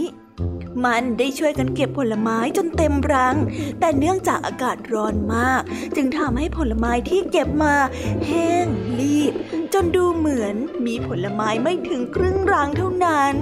[0.85, 3.37] มันได้ช่วยกันเก็บผลไม้จนเต็มรัง
[3.81, 5.63] แต่เนื่องจากอากาศร้อนมาก
[5.97, 7.75] จึงทำให้ผลไม้ที่เก็บมา
[8.27, 8.67] แห้ง
[8.99, 9.33] รีบ
[9.75, 10.55] จนดูเหมือน
[10.87, 13.37] มีผลไม้ไม่ถึงครึ่งรังเท่านั้น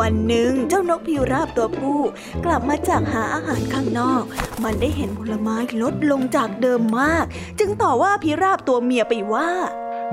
[0.00, 2.00] วันหนึ่งเจ้านกพิราบตัวผู้
[2.44, 4.22] กลับมาจากหาอาหารข้างนอก
[4.64, 7.24] มันได้เห็นผลไม้ลดลงจากเดิมมาก
[7.58, 9.48] จึงต่อว่าพิราบตัวเมียไปว่า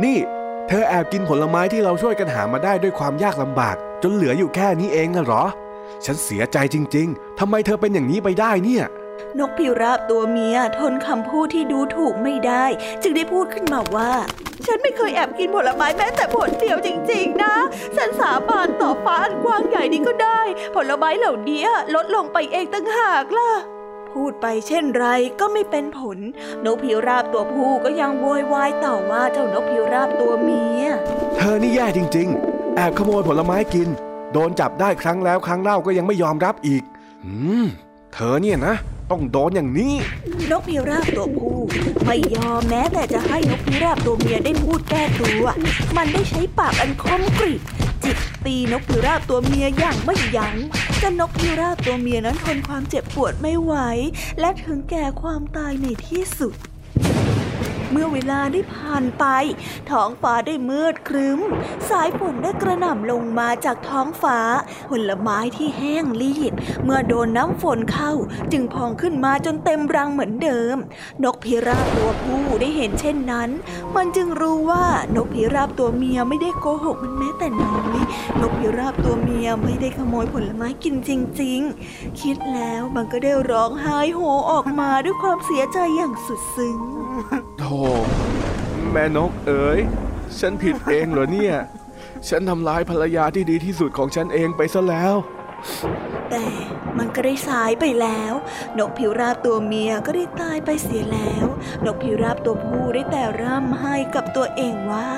[0.04, 0.18] นี่
[0.68, 5.44] เธอแอบกินผลไม้ที่เราช่วยกันหามาได้ด้วยความยากลำบาก จนเหลืออยู่แค่นี้เองนะเหรอ
[6.06, 8.86] ฉันเสียใจจริง ๆทำไมเธอเป็นอย่างนี้ไปได้เนี่ย
[9.39, 12.65] นกพิราบตัวเมียทนคำพูดที่ดูถูกไม่ได้
[13.01, 14.12] จึงได้พูดขึ้นมาว่า
[14.65, 17.56] ฉันไม่เคยแอบกินผลไม้แม้แต่ผลเดียวจริง ๆ นะ
[17.95, 20.41] ฉันสาบานต่อฟ้าอันกว้างใหญ่นี้ก็ได้
[20.75, 23.51] ผลไม้เหล่านี้ลดลงไปเองตั้งหากล่ะ
[24.12, 25.06] พูดไปเช่นไร
[25.39, 26.17] ก็ไม่เป็นผล
[26.65, 30.84] นกพิราบตัวผู้ก็ยังโวยวายต่อว่าเจ้านกพิราบตัวเมีย
[31.36, 33.89] เธอนี่แย่จริง ๆ แอบขโมยผลไม้กิน
[34.34, 36.84] โดนจับได้ครั้งแล้วครั้งเล่าก็ยังไม่ยอมรับอีก
[37.25, 37.65] อืม
[38.13, 38.75] เธอเนี่ยนะ
[39.12, 39.94] ต้องโดนอย่างนี้
[40.52, 41.60] นกพิราบตัวผู้
[42.06, 45.44] ไม่ยอมแม้แต่จะให้นกพิราบตัวเมียได้พูดแก้ตัว
[45.96, 47.62] มันได้ใช้ปากอันคมกริบ
[48.04, 50.56] จิกตีนกพิราบตัวเมียอย่างไม่ยัง้ง
[51.02, 53.74] จนนกพิราบตัวเมียนั้นทนความเจ็บปวดไม่ไหว
[54.39, 56.54] และถึงแก่ความตายในที่สุด
[57.91, 59.26] เมื่อเวลาได้ผ่านไป
[59.91, 61.39] ท้องฟ้าได้มืดครึ้ม
[61.89, 64.39] สายฝนได้กระหน่ำลงมาจากท้องฟ้า
[64.89, 68.12] ผลไม้ที่แห้งลีด เมื่อโดนน้ำฝนเข้า
[68.52, 70.76] จึงพองขึ้นมาจนเต็มรังเหมือนเดิม
[71.24, 73.50] นกพิราบตัวผู้ได้เห็นเช่นนั้น
[73.95, 77.98] มันจึงรู้ว่านกพิราบตัวเมียไม่ได้โกหกมันแม้แต่น้อย
[78.41, 81.60] นกพิราบตัวเมียไม่ได้ขโมยผลไม้กินจริง
[81.91, 84.19] ๆ คิดแล้วมันก็ได้ร้องไห้โฮ
[84.52, 86.80] ออกมาด้วยความเสียใจอย่างสุดซึ้ง
[87.60, 87.80] โธ่
[88.91, 89.80] แม่นกเอ๋ย
[90.39, 91.56] ฉันผิดเองเหรอเนี่ย
[92.30, 95.15] ฉันทำร้ายภรรยาที่ดีที่สุดของฉันเองไปซะแล้ว
[96.30, 96.45] แต่
[96.97, 98.34] มันก็ได้สายไปแล้ว
[98.80, 101.45] นกพิราบตัวเมียก็ได้ตายไปเสียแล้ว
[101.86, 105.12] นกพิราบตัวผู้ได้แต่ร่ำไห้กับตัวเองว่า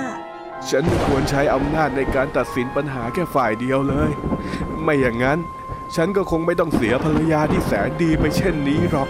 [0.70, 4.12] ฉันไม่ควรใช้อำนาจในการตัดสินปัญหาแค่ฝ่ายเดียวเลย
[4.84, 5.40] ไม่อย่างนั้น
[5.96, 9.10] ฉันก็คงไม่ต้องเสียภรรยาที่แสนดีไปเช่นนี้หรอก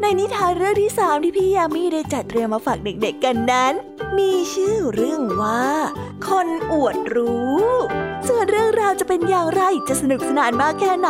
[0.00, 3.72] ในนิทานเรื่องที่สามที่พี่ยามีได้จัดเตรียมมาฝากเด็กๆกันนั้น
[4.18, 5.66] มีชื่อเรื่องว่า
[6.28, 7.62] คนอวดรู้
[8.28, 11.08] ส่วนเรื่องราวจะเป็นอย่างไรจะสนุกสนานมากแค่ไหน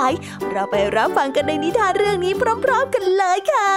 [0.51, 2.33] เราไปรับฟังกันในนิทานเรื่องนี้
[2.64, 3.72] พร้อม ๆ กันเลยค่ะ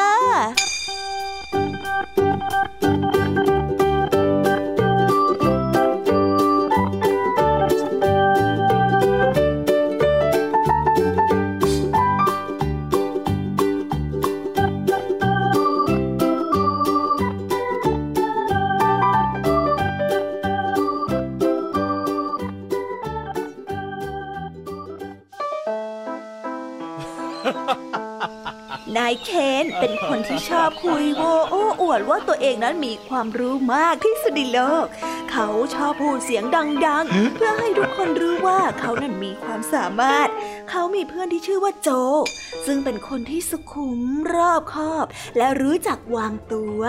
[29.82, 34.86] เคนเป็นคนที่ชอบคุยโวโอ้อวดว่าตัวเองนั้นมีความรู้มากที่สุดในโลก
[35.32, 40.30] เขาชอบพูดเสียงดังๆ เพื่อให้ทุกคนรู้ว่าเขานั้นมีความสามารถ
[40.70, 41.90] เขามีเพื่อนที่ชื่อว่าโจ
[42.66, 44.00] ซึ่งเป็นคนที่สุขุม
[44.36, 45.06] รอบคอบ
[45.38, 46.82] และรู้จักวางตัว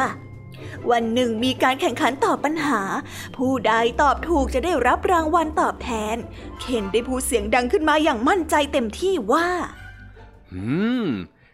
[0.90, 2.80] วันหนึ่งมีการแข่งขันตอบปัญหา
[3.36, 3.72] ผู้ใด
[4.02, 6.16] ตอบถูกจะได้รับรางวัลตอบแทน
[6.60, 9.48] เคนได้พูดเสียงดังขึ้นมาอย่างมั่นใจเต็มที่ว่า
[10.52, 10.62] อื
[11.04, 11.06] ม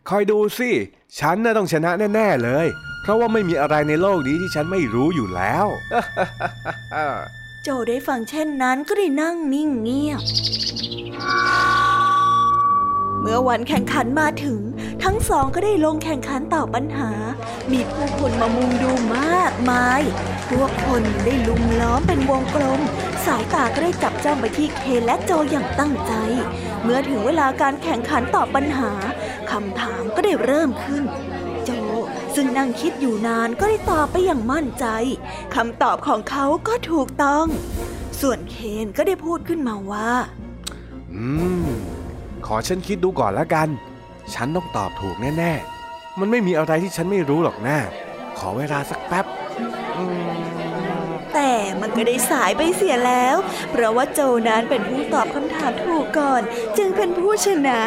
[0.09, 0.71] คอยดูสิ
[1.17, 2.67] ฉันน่ะต้องชนะแน่ ๆเลย
[3.03, 5.67] เพราะว่าไม่มีอะไรในโลกนี้ที่ฉันไม่รู้อยู่แล้ว
[7.63, 10.21] โจได้ฟังเช่นนั้นก็ได้นั่งนิ่งเงียบ
[13.21, 14.61] เมื่อวันแข่งขันมาถึง
[15.05, 17.11] ทั้งสองก็ได้ลงแข่งขันต่อปัญหา
[17.73, 20.03] มีผู้คนมามุงดูมากมาย
[20.49, 22.81] พวกคนได้ลุมล้อมเป็นวงกลม
[23.27, 26.13] สายตาก็ได้จับจ้องไปที่เคนและโจอย่างตั้งใจ
[26.83, 28.91] เมื่อถึงเวลาการแข่งขันตอบปัญหา
[29.51, 31.05] คำถามก็ได้เริ่มขึ้น
[31.65, 31.71] โจ
[32.35, 34.87] ซึ่งนั่งคิดอยู่นานก็ได้ตอบไปอย่างมั่นใจ
[35.55, 37.47] คำตอบของเขาก็ถูกต้อง
[38.21, 40.11] ส่วนเคนก็ได้พูดขึ้นมาว่า
[41.15, 41.27] อื
[41.65, 41.69] ม
[42.47, 43.69] ขอฉันคิดดูก่อนละกัน
[44.35, 47.77] ฉันต้องตอบถูกแน่ๆ มันไม่มีอะไรที่ฉันไม่รู้หรอกนะ
[48.39, 49.27] ขอเวลาสักแป๊บ
[49.99, 50.05] อื
[50.37, 50.49] ม
[51.35, 53.37] แต่มันก็ได้สายไปเสียแล้ว
[53.71, 55.28] เพราะว่าโจนั้นเป็นผู้ตอบ
[55.59, 56.43] ถามถูกก่อน
[56.77, 57.81] จึงเป็นผู้ชนะ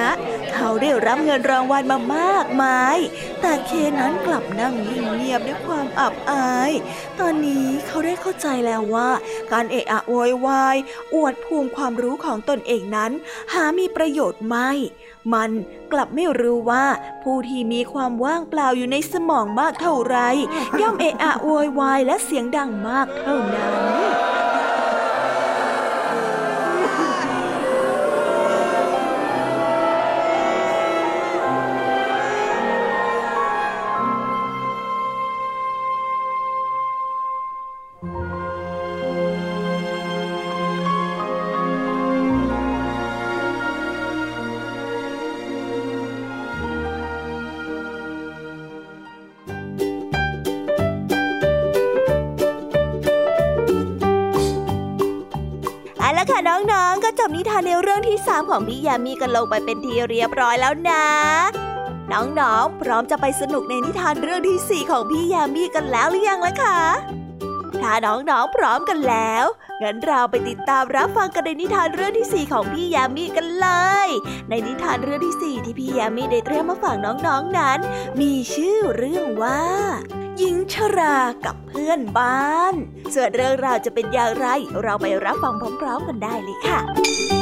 [0.53, 2.97] เขาได้รับเงินรางวัลมามากมาย
[3.41, 6.71] แต่เคนนั้นกลับนั่งเงียบด้วยความอับอาย
[7.19, 9.09] ตอนนี้เขาได้เข้าใจแล้วว่า
[9.51, 10.77] การเอะอะโวยวาย
[11.15, 13.11] อวดภูมิความรู้ของตนเองนั้น
[13.53, 14.69] หามีประโยชน์ไม่
[15.33, 15.51] มัน
[15.91, 16.85] กลับไม่รู้ว่า
[17.23, 20.17] ผู้ที่มีความว่างเปล่าอยู่ในสมองมากเท่าไร
[20.81, 23.81] ย่อมเอะอะโวยวายและเสียงดังมากเท่านั้น
[58.71, 61.05] พี่ยามีกันลงไปเป็นทีเรียบร้อยแล้วนะ
[62.11, 66.79] น้องๆ พร้อมจะไปสนุกในนิทานเรื่องที่ 4 ของพี่ยามีกันแล้วหรือยังล่ะคะ
[67.81, 69.45] ถ้าน้องๆ พร้อมกันแล้ว
[69.81, 73.67] งั้นเราไปติดตามรับฟังกันในนิทานเรื่องที่ 4 ของพี่ยามีกันเล
[74.05, 74.09] ย
[74.49, 77.79] ในนิทานเรื่องที่ 4 ที่พี่ยามีได้เตรียมมาฝากน้องๆนนั้น
[78.21, 79.61] มีชื่อเรื่องว่า
[80.37, 82.73] หญิงชรากับเพื่อนบ้าน
[83.13, 84.47] ส่วนเรื่องราวจะเป็นอย่างไร
[84.83, 87.40] เราไปรับฟังพร้อมๆ กันได้เลยค่ะ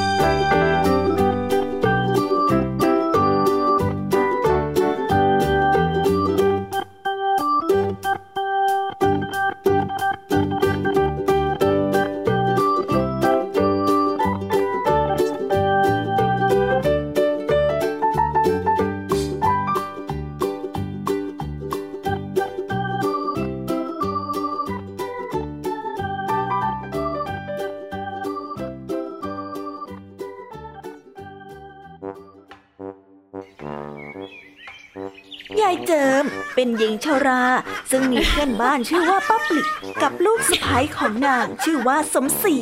[36.62, 37.44] เป็นหญิงชรา
[37.92, 39.68] ซึ่งมีเพื่อนบ้านชื่อว่าป้าปลิก
[40.04, 42.58] กับลูกสะใภ้ของนางชื่อว่าสมศรี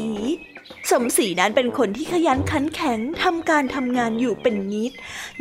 [0.91, 4.91] สมศรีนั้นเป็นคนที่ขยันขันแข็งทำการทำงานอยู่เป็นนิด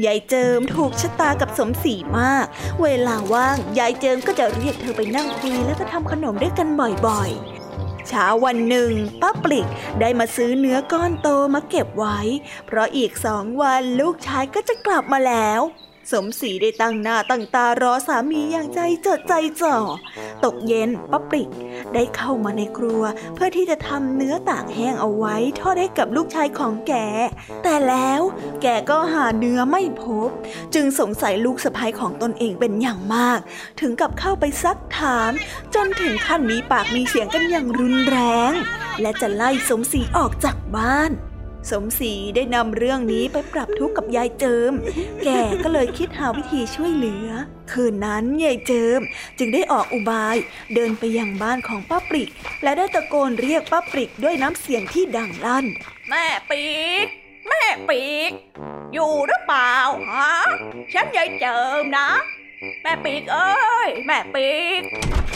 [0.05, 2.47] ยายเจิมถูกชะตากับสมศรีมาก
[2.83, 6.69] เวลาว่างยายเจิมก็จะเรียกเธอไปนั่งคุยแล้วก็ทำขนมด้วยกัน
[7.07, 8.91] บ่อยๆ เช้าวันหนึ่ง
[9.21, 9.67] ป้าปลิก
[10.01, 12.19] ได้มาซื้อเนื้อก้อนโตมาเก็บไว้
[12.67, 15.63] เพราะอีกสองวันลูกชายก็จะกลับมาแล้ว
[16.13, 19.77] สมศรีได้ตั้งหน้าตั้งตารอสามีอย่างใจจดใจจ่อ
[20.45, 21.51] ตกเย็นป้าปริก
[21.95, 23.03] ได้เข้ามาในครัว
[23.35, 26.93] เพื่อที่จะทำเนื้อตากแห้งเอาไว้ทอดให้กับลูกชายของแก
[27.63, 28.21] แต่แล้ว
[28.63, 30.29] แกก็หาเนื้อไม่พบ
[30.75, 33.39] จึงสงสัยลูกสะใภ้ของตนเองเป็นอย่างมาก
[33.81, 35.33] ถึงกับเข้าไปซักถาม
[35.75, 38.19] จนถึงขั้นมีปากมีเสียงกันอย่างรุนแร
[38.51, 38.53] ง
[39.01, 41.11] และจะไล่สมศรีออกจากบ้าน
[41.71, 44.73] สมศรีได้นำเรื่องนี้ไปปรับทุกข์กับยายเจิม
[45.25, 45.29] แก
[45.65, 47.29] ก็เลยคิดหาวิธีช่วยเหลือ
[47.73, 49.01] คืนนั้นยายเจิม
[49.39, 50.37] จึงได้ออกอุบาย
[50.75, 52.31] เดินไปยังบ้านของป้าปริก
[52.63, 55.67] และได้ตะโกนเรียกป้าปริกด้วยน้ำเสียงที่ดังลั่น
[56.09, 56.63] แม่ปี
[57.05, 57.07] ก
[57.49, 58.33] แม่ปีก
[58.95, 59.75] อยู่หรือเปล่า
[60.13, 60.35] ฮะ
[60.95, 62.09] ฉันยายเจิมนะ
[62.83, 64.49] แม่ปีกเอ้ย แม่ปี
[64.81, 64.83] ก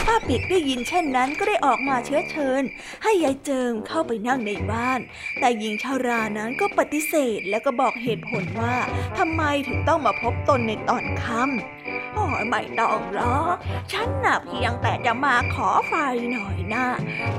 [0.07, 2.63] ป้าปิกได้ยินเช่นนั้นก็ได้ออกมาเชื้อเชิญ
[3.03, 4.99] ให้ยายเจิมเข้าไปนั่งในบ้าน
[5.39, 8.75] แต่หญิงชารานั้นก็ปฏิเสธแล้วก็บอกเหตุผลว่า
[9.17, 13.55] ทำไมถึงต้องมาพบตนในตอนค่ำโอ้ยไม่ต้องหรอก
[13.91, 15.93] ฉันน่ะเพียงแต่จะมาขอไฟ
[16.31, 16.85] หน่อยนะ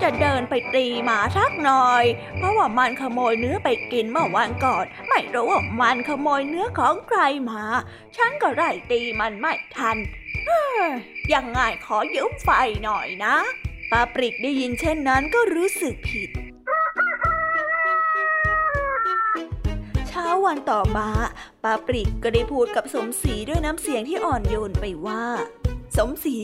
[0.02, 2.04] จะเดินไปตีหมาสักหน่อย
[2.36, 7.20] เพราะว่ามันขโมยเนื้อไปกินเมื่อวันก่อน ไม่รู้ว่ามันขโมยเนื้อของใคร
[7.50, 7.64] มา
[8.16, 9.96] ฉันก็ไล่ตีมันไม่ทัน
[10.46, 10.86] เฮ้ย
[11.34, 12.48] ยังไงขอยืมไฟ
[12.84, 13.36] หน่อยนะ
[13.90, 16.30] ป้าปริกได้ยินเช่นนั้นก็รู้สึกผิด
[20.08, 21.08] เช้าวันต่อมา
[21.64, 25.24] ป้าปริกก็ได้พูดกับสมศรีด้วยน้ำเสียงที่อ่อนโยนไปว่า
[25.96, 26.38] สมศรี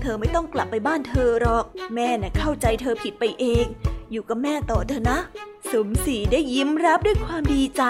[0.00, 1.64] เธอไม่ต้องกลับไปบ้านเธอหรอก
[1.94, 3.66] แม่น่ะเข้าใจเธอผิดไปเอง
[4.12, 5.18] อยู่กับแม่ต่อเถอะนะ
[5.72, 7.82] สมศรีได้ยิ้มรับด้วยความดีใจ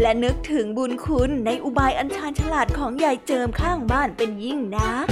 [0.00, 5.06] และนึกถึงบุญคุณในอุบายอันชาญฉลาดของยายเจิมข้างบ้านเป็นยิ่งนัก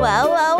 [0.00, 0.02] จ
[0.58, 0.59] บ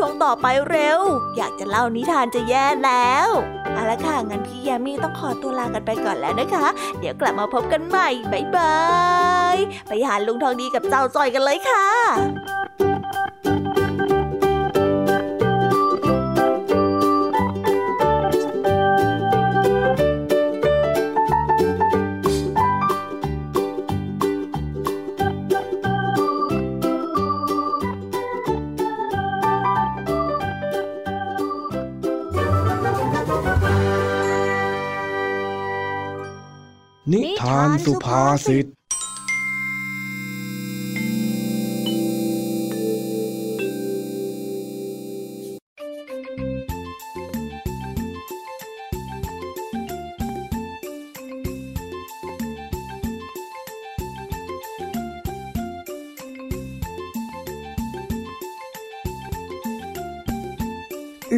[0.00, 1.00] ช่วงต่อไปเร็ว
[1.36, 3.28] อยากจะเล่านิทานจะแย่แล้ว
[3.72, 6.66] เอาละค่ะงั้นพี่ยามีต้องขอตัวลากันไปก่อนแล้วนะคะ
[6.98, 8.78] เดี๋ยวกลับมาพบกันใหม่บ๊ายบา
[9.54, 9.56] ย
[9.88, 11.88] ไปหาลุงทองดีกับเจ้าจอยกันเลยค่ะ
[37.12, 38.66] นิทานสุภาษิต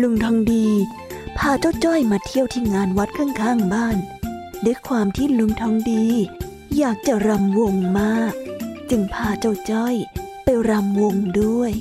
[0.03, 0.67] ลุงทองดี
[1.39, 3.99] พาเจ้าจ้อยมาเที่ยวที่งานวัดข้างๆบ้าน
[4.65, 6.07] ด้วยความที่ลุงทองดี
[6.79, 8.35] อยากจะรำวงมาก
[8.91, 9.95] จึงพาเจ้าจ้อย
[10.45, 11.73] ไปรำวงด้วย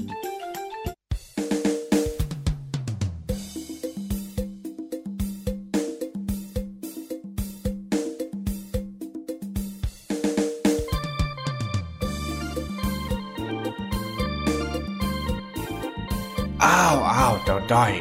[16.64, 17.92] อ้าวอ้าวเจ้าจ้อย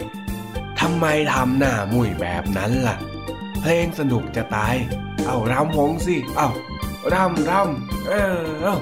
[0.80, 2.96] ทำไมทำหน้ามุ่ยแบบนั้นล่ะ
[3.70, 4.76] ลงสนุกจะตาย
[5.26, 6.48] เอารำวงสิ เอา
[7.12, 8.12] รำรำเอ
[8.66, 8.78] อ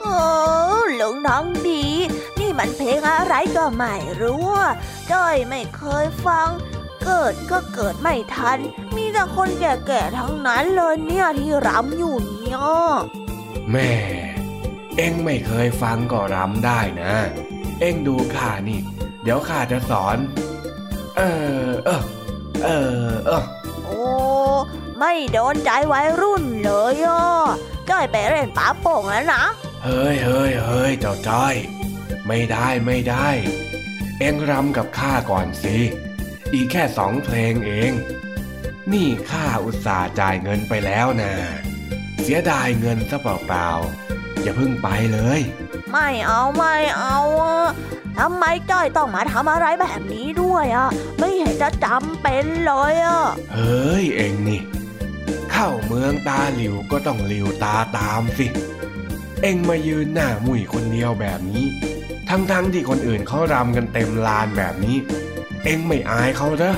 [0.00, 0.16] โอ้
[0.96, 1.84] หลงน้องดี
[2.38, 4.50] นี่มันเพลงอะไรก็ไม่รู้
[5.10, 6.48] จ้อยไม่เคยฟัง
[7.04, 8.58] เกิดก็เกิดไม่ทัน
[8.96, 12.58] มีแต่คนแก่ๆทั้งนั้นเลยเนี่ยที่รำอยู่เนี่ย
[13.70, 13.92] แม่
[14.96, 17.12] เอ็งไม่เคยฟังก็รำได้นะ
[17.80, 18.80] เอ็งดูข้านี่
[19.22, 20.16] เดี๋ยวข้าจะสอน
[21.16, 21.20] เอ
[21.66, 22.02] อเออ
[22.64, 22.68] เอ
[23.06, 23.42] อเออ
[23.84, 24.02] โอ้
[24.98, 27.46] ไม่โดนใจวัยรุ่นเลยอะ
[27.90, 29.42] จ้อยไปเล่นป๋าโป่งแล้วนะ
[29.84, 31.54] เฮ้ยเฮ้ยเฮ้ยเจ้าจ้อย
[32.26, 33.28] ไม่ได้ไม่ได้
[34.18, 35.76] เอ็งรำกับข้าก่อนสิ
[36.52, 37.92] อีกแค่สองเพลงเอง
[38.92, 41.32] นี่ข้าอุตส่าห์จ่ายเงินไปแล้วนะ
[42.22, 45.40] เสียดายเงินซะเปล่าๆ อย่าเพิ่งไปเลย
[45.90, 47.18] ไม่เอาไม่เอา
[48.18, 50.88] ทำไมจ้อยต้องมาทำอะไรแบบนี้ ด้วยอะ
[51.18, 53.22] ไม่เห็นจะจำเป็นเลยอะ
[53.54, 54.60] เฮ้ยเองนี่
[55.52, 58.46] เข้าเมืองตาหลิวก็ต้องหลิวตาตามสิ
[59.42, 61.66] เอ็งมายืนหน้ามุยคนเดียวแบบนี้
[62.28, 64.96] ทั้งๆทที่คนอื่นเขารำกันเต็มลานแบบนี้
[65.64, 66.74] เอ็งไม่อายเขาเหรอ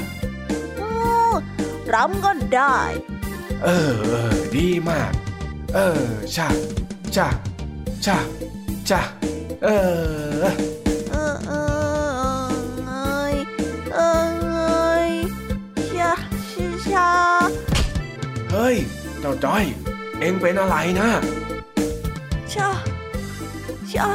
[1.95, 2.79] รำก็ได้
[3.65, 5.13] เออเออดีมาก
[5.75, 6.05] เออ
[6.37, 6.49] ชา
[7.17, 7.29] ชา
[8.07, 8.19] ชา
[8.89, 9.01] ชา
[9.65, 9.69] เอ
[10.43, 10.45] อ
[19.21, 19.65] เจ้าจ้อย
[20.21, 21.09] เอ็งเป็นอะไรนะ
[22.53, 22.71] ชา
[23.93, 24.09] ชา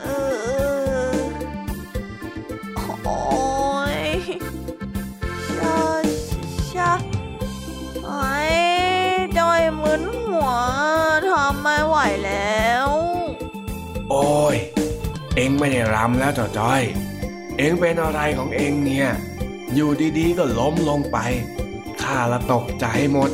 [0.00, 0.04] เอ
[1.14, 1.18] อ
[3.04, 3.18] โอ้
[3.98, 4.00] ย
[5.58, 5.80] ชา
[6.72, 6.90] ชา
[8.04, 8.40] ไอ้
[9.38, 10.50] จ้อยมึนหัว
[11.28, 12.88] ทำไม่ไหวแล้ว
[14.10, 14.56] โอ้ย
[15.36, 16.82] เอ็งไม่ได้รำแล้วเจ้าจ้อย
[17.58, 19.08] เอ็งเป็นอะไรของเอ็งเนี่ย
[19.74, 21.18] อยู่ดีๆก็ล้มลงไป
[22.06, 23.30] ข้าละตกใจหมด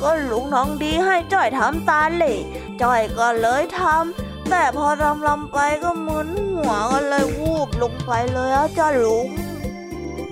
[0.00, 2.34] ก็ลุงน้องดีให้จ้อยทำตาเหล่
[2.82, 9.26] จ้อยก็เลยทำแต่พอทำลำไปก็มึนหัวก็เลยวูบลงไปเลยอะจ้าลุง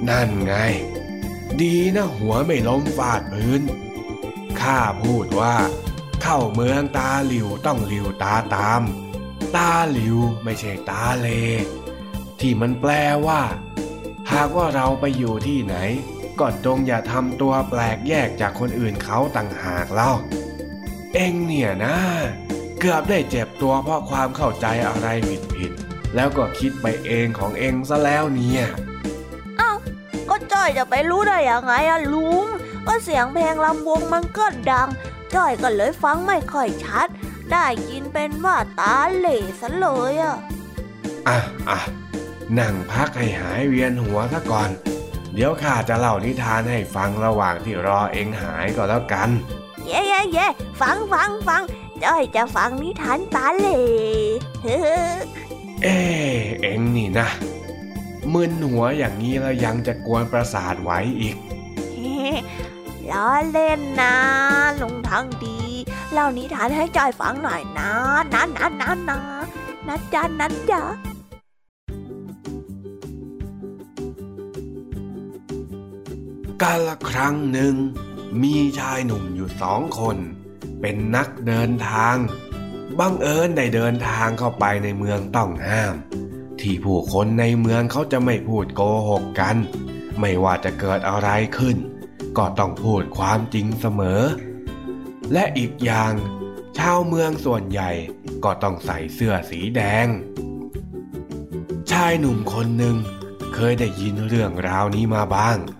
[0.08, 0.54] นั่นไง
[1.60, 3.62] ดีนะหัวไม่ล้มฟาดพื้น
[4.60, 5.54] ข้าพูดว่า
[6.22, 8.82] เข้าเมืองตาหลิวต้องหลิวตาตาม
[9.56, 11.28] ตาหลิวไม่ใช่ตาเล
[12.40, 12.90] ที่มันแปล
[13.26, 13.40] ว่า
[14.32, 15.76] หากว่าเราไปอยู่ที่ไหน
[16.40, 20.12] ก็จงอย่าทำตัวแปลกแยกจากคนอื่นเขาต่างหากเล่า
[21.14, 21.96] เอ็งเนี่ยนะ
[22.78, 25.08] เกือบได้เจ็บตัวเพราะความเข้าใจอะไร
[25.54, 28.64] ผิดๆแล้วก็คิดไปเองของเองซะแล้วเนี่ย
[30.28, 32.46] ก็จ้อยจะไปรู้ได้ยังไงอะลุง
[32.88, 34.88] ก็เสียงเพลงลำวงมันก็ดัง
[35.34, 37.08] จ้อยก็เลยฟังไม่ค่อยชัด
[37.52, 40.36] ได้ยินเป็นว่าตาเหล่ซะเลยอะ
[41.28, 41.38] อะ
[41.68, 41.78] อะ
[42.58, 44.70] นั่งพักให้หายเวียนหัวซะก่อน
[45.34, 49.30] เดี๋ยวข้าจะเล่านิทานให้ฟังระหว่างที่รอเองหายก็แล้วกัน
[49.86, 50.46] เย่เย่เย่
[50.80, 51.62] ฟังฟังฟัง
[52.04, 53.80] จ้อยจะฟังนิทานตาเหล่
[54.62, 54.78] เฮ้
[55.14, 55.18] อ
[55.82, 57.28] เอ๊ะเอ็งนี่นะ
[58.32, 61.36] มึนหัวอย่างนี้แล้วยังจะกวนประสาทไหวอีก
[61.96, 62.30] เฮ้
[63.10, 64.14] ล้อเล่นนะ
[64.80, 65.58] ลุงทั้งดี
[66.12, 67.90] เล่านิทานให้จ้อยฟังหน่อยนะ
[68.32, 69.20] นะนะนะนะ
[69.86, 70.82] นะจ๊ะนะจ๊ะ
[76.62, 77.74] กาละครั้งหนึ่ง
[78.42, 80.16] มีชายหนุ่มอยู่สองคน
[80.80, 82.16] เป็นนักเดินทาง
[82.98, 85.94] บังเอิญได้เดินทางเข้าไปในเมืองต้องห้าม
[86.60, 89.56] ที่ผู้คนในเมืองเขาจะไม่พูดโกหกกัน
[90.20, 91.76] ไม่ว่าจะเกิดอะไรขึ้น
[92.38, 94.22] ก็ต้องพูดความจริงเสมอ
[95.32, 96.12] และอีกอย่าง
[96.78, 97.90] ชาวเมืองส่วนใหญ่
[98.44, 100.06] ก็ต้องใส่เสื้อสีแดง
[101.90, 102.96] ชายหนุ่มคนหนึ่ง
[103.54, 105.56] เคยได้ยินเรื่องราวนี้มาบ้าง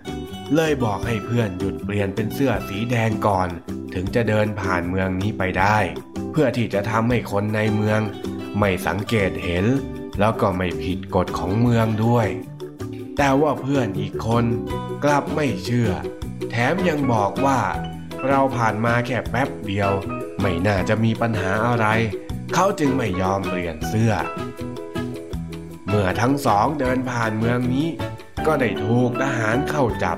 [0.55, 3.49] เลยบอกให้เพื่อนหยุดเปลี่ยนเป็นเสื้อสีแดงก่อน
[3.93, 5.77] ถึงจะเดินผ่านเมืองนี้ไปได้
[6.31, 7.99] เพื่อที่จะทำให้คนในเมือง
[8.59, 9.65] ไม่สังเกตเห็น
[10.19, 12.27] แล้วก็ไม่ผิดกฎของเมืองด้วย
[13.17, 14.45] แต่ว่าเพื่อนอีกคน
[15.03, 15.91] กลับไม่เชื่อ
[16.51, 17.59] แถมยังบอกว่า
[18.27, 19.91] เราผ่านมาแค่แป๊บเดียว
[20.41, 21.87] ไม่น่าจะมีปัญหาอะไร
[22.53, 24.13] เขาจึงไม่ยอมเปลี่ยนเสื้อ
[25.87, 27.87] เมื่อทั้งสองเดินผ่านเมืองนี้
[28.45, 30.17] ก็ได้ถูกทหารเข้าจับ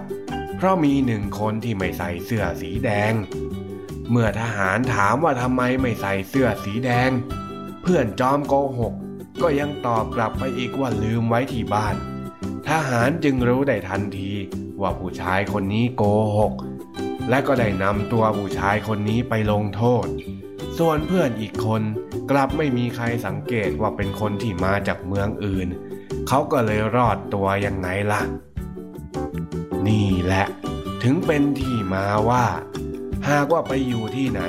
[0.63, 3.13] ราะมีหนึ่งคนที่ไม่ใส่เสื้อสีแดง
[4.09, 7.09] เมื่อทหารถามว่าทำไมไม่ใส่เสื้อสีแดง
[7.81, 8.93] เพื่อนจอมโกหก
[9.41, 11.95] ก็ยังตอบกลับไปอีกว่าลืมไว้ที่บ้าน
[12.67, 14.31] ทหารจึงรู้ได้ทันที
[14.81, 16.03] ว่าผู้ชายคนนี้โก
[16.37, 16.53] หก
[17.29, 20.05] และก็ได้นำตัวผู้ชายคนนี้ไปลงโทษ
[20.77, 21.81] ส่วนเพื่อนอีกคน
[22.31, 25.67] กลับไม่มีใครสังเกตว่าเป็นคนที่มาจากเมืองอื่น
[26.27, 28.21] เขาก็เลยรอดตัวยังไงล่ะ
[29.87, 30.45] นี่แหละ
[31.03, 32.45] ถึงเป็นที่มาว่า
[33.29, 34.41] หากว่าไปอยู่ที่ไหน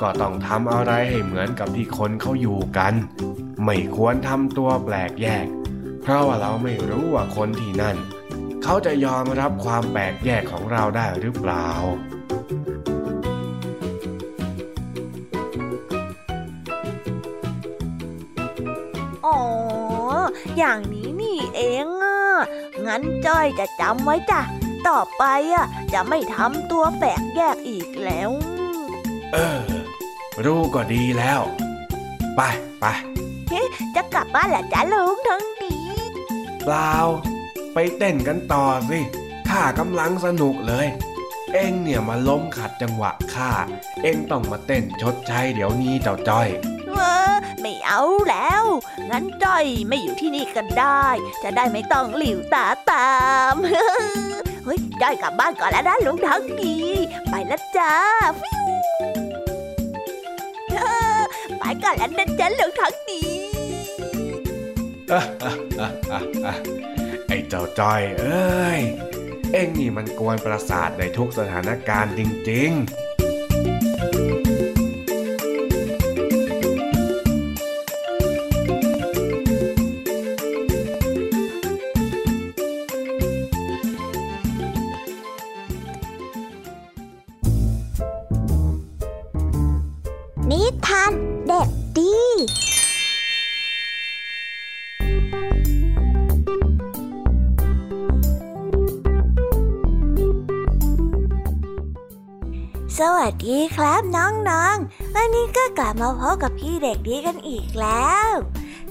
[0.00, 2.94] ก็ต้องทำอะไรให้เหมือนกับที่คนเขาอยู่กัน
[3.64, 5.46] ไม่ควรทำตัวแปลกแยก
[6.02, 7.96] เพราะว่าเราไม่รู้ว่าคนที่นั่น
[8.62, 11.68] เขาจะยอมรับความแปลกแยกของเราได้หรือเปล่า
[19.26, 19.38] อ๋อ
[20.58, 22.16] อย่างนี้นี่เองอะ
[22.86, 24.40] งั้นจ้อยจะจำไว้จ้ะ
[24.88, 25.24] ต่อไป
[25.54, 28.30] อะจะไม่ทำตัวแปลกแยกอีกแล้ว
[29.32, 29.60] เออ
[30.44, 31.40] รู้ก็ดีแล้ว
[32.36, 32.40] ไป
[32.80, 32.84] ไป
[33.94, 35.76] จะกลับบ้านแหละจ้ะลุงทั้งดี
[36.64, 36.94] เปล่า
[37.74, 39.00] ไปเต้นกันต่อสิ
[39.48, 40.86] ข้ากำลังสนุกเลย
[41.52, 43.50] เอ็งเนี่ยมาล้มขัดจังหวะข้า
[44.02, 46.48] เอ็งต้องมาเต้นชดใช้เดี๋ยวนี้เจ้าจ้อย
[46.94, 48.64] เออไม่เอาแล้ว
[49.10, 51.06] งั้นจ้อยไม่อยู่ที่นี่กันได้
[51.42, 53.10] จะได้ไม่ต้องหลิวตาตา
[53.54, 53.56] ม
[54.66, 56.76] เฮ้ยจ้อยกลับบ้านก่อนแล้วนะลุงทั้งดี
[57.30, 57.92] ไปแล้วจ้า
[58.40, 58.64] ฟิว
[61.58, 63.22] ไปก่อนแล้วนะจ๊ะลุงทั้งดี
[67.28, 68.80] ไอ้เจ้าจ้อยเอ้ย
[69.52, 73.15] เอ็งนี่มันกวนประสาทในทุกสถานการณ์จริง ๆ
[91.98, 92.14] ดี
[102.98, 108.28] สวัสดีครับน้องๆ วันนี้ก็กลับมาพบกับพี่เด็กดีกันอีกแล้ว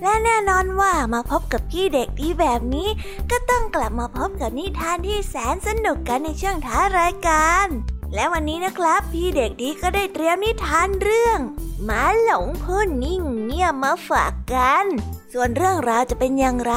[0.01, 2.89] และแน่นอนว่ามาพบกับพี่เด็กดีแบบนี้
[3.31, 7.67] ก็ต้องกลับมาพบกับนิทานที่แสนสนุกกันในช่วงท้ายรายการ
[8.13, 11.39] และวันนี้นะครับ พี่เด็กดีก็ได้เตรียมนิทานเรื่อง
[11.83, 14.85] หมาหลงพ่นนิ่งเงียบมาฝากกัน
[15.33, 16.73] ส่วนเรื่องราวจะเป็นอย่างไร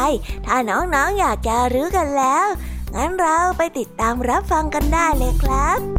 [0.46, 2.46] ถ้าน้องๆออยากจะรู้กันแล้ว
[2.94, 5.97] งั้นเราไปติดตามรับฟังกันได้เลยครับ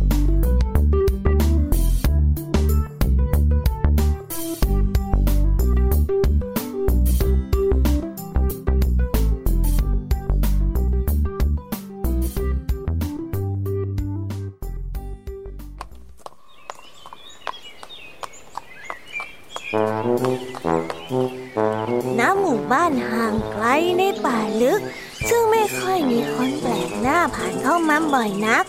[28.20, 28.66] บ่อยนัก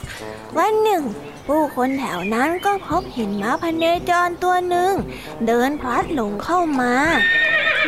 [0.58, 1.02] วันหนึ่ง
[1.46, 4.92] ผู้คนแถวนั้นก็พบเห็นม้าพเนจรตัวหนึ่ง
[5.46, 6.94] เดินพลัดหลงเข้ามา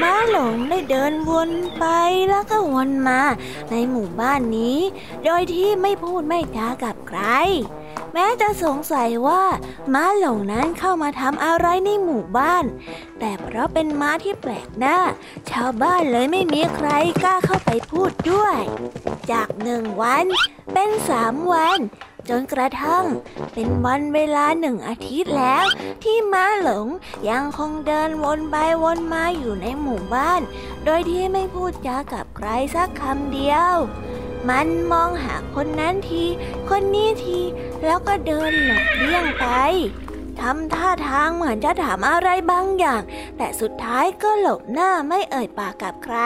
[0.03, 1.85] ม้าหลงได้เดินวนไป
[2.31, 3.21] แล้วก็วนมา
[3.71, 4.79] ในหมู่บ้านนี้
[5.25, 7.21] โดยที่ไม่พูดไม่จากับใคร
[8.13, 9.43] แม้จะสงสัยว่า
[9.95, 12.65] ม้าหลงนั้นเข้ามาทำอะไรในหมู่บ้าน
[13.19, 14.99] แต่เพราะเป็นม้าที่แปลกหน้า
[15.51, 16.89] ชาวบ้านเลยไม่มีใคร
[17.23, 18.59] กล้าเข้าไปพูดด้วย
[19.31, 20.25] จากหนึ่งวัน
[20.73, 21.81] เป็นสามวัน
[22.29, 23.05] จนกระทั่ง
[23.55, 25.65] เป็นวันเวลาหนึ่งอาทิตย์แล้ว
[26.03, 26.87] ที่ม้าหลง
[27.31, 30.41] ยังคงเดินวนไปวนมาอยู่ในหมู่บ้าน
[30.85, 33.75] โดยที่ไม่พูดจากับใครสักคำเดียว
[34.49, 36.25] มันมองหาคนนั้นที
[36.69, 37.41] คนนี้ที
[37.85, 39.47] แล้วก็เดินหลบเลี่ยงไป
[40.41, 43.03] ทำท่าทางเหมือนจะถามอะไรบางอย่าง
[43.37, 46.17] แต่สุดท้ายก็หลบหน้าไม่เอ่ยปากกับใคร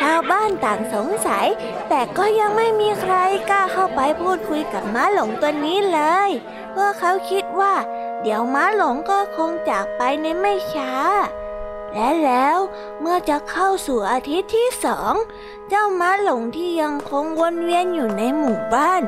[0.00, 1.46] ชาวบ้านต่างสงสัย
[1.88, 3.14] แต่ก็ยังไม่มีใคร
[3.50, 6.30] กล้าเข้าไปพูดคุยกับม้าหลงตัวนี้เลย
[6.72, 7.74] เพราะเขาคิดว่า
[8.22, 10.92] เดี๋ยวม้าหลงก็คงจากไปในไม่ช้า
[11.94, 12.58] และแล้ว
[13.00, 15.14] เมื่อจะเข้าสู่อาทิตย์ที่สอง
[15.68, 19.02] เจ้าม้าหลงที่ยังคงวนเวียนอยู่ในหมู่บ้าน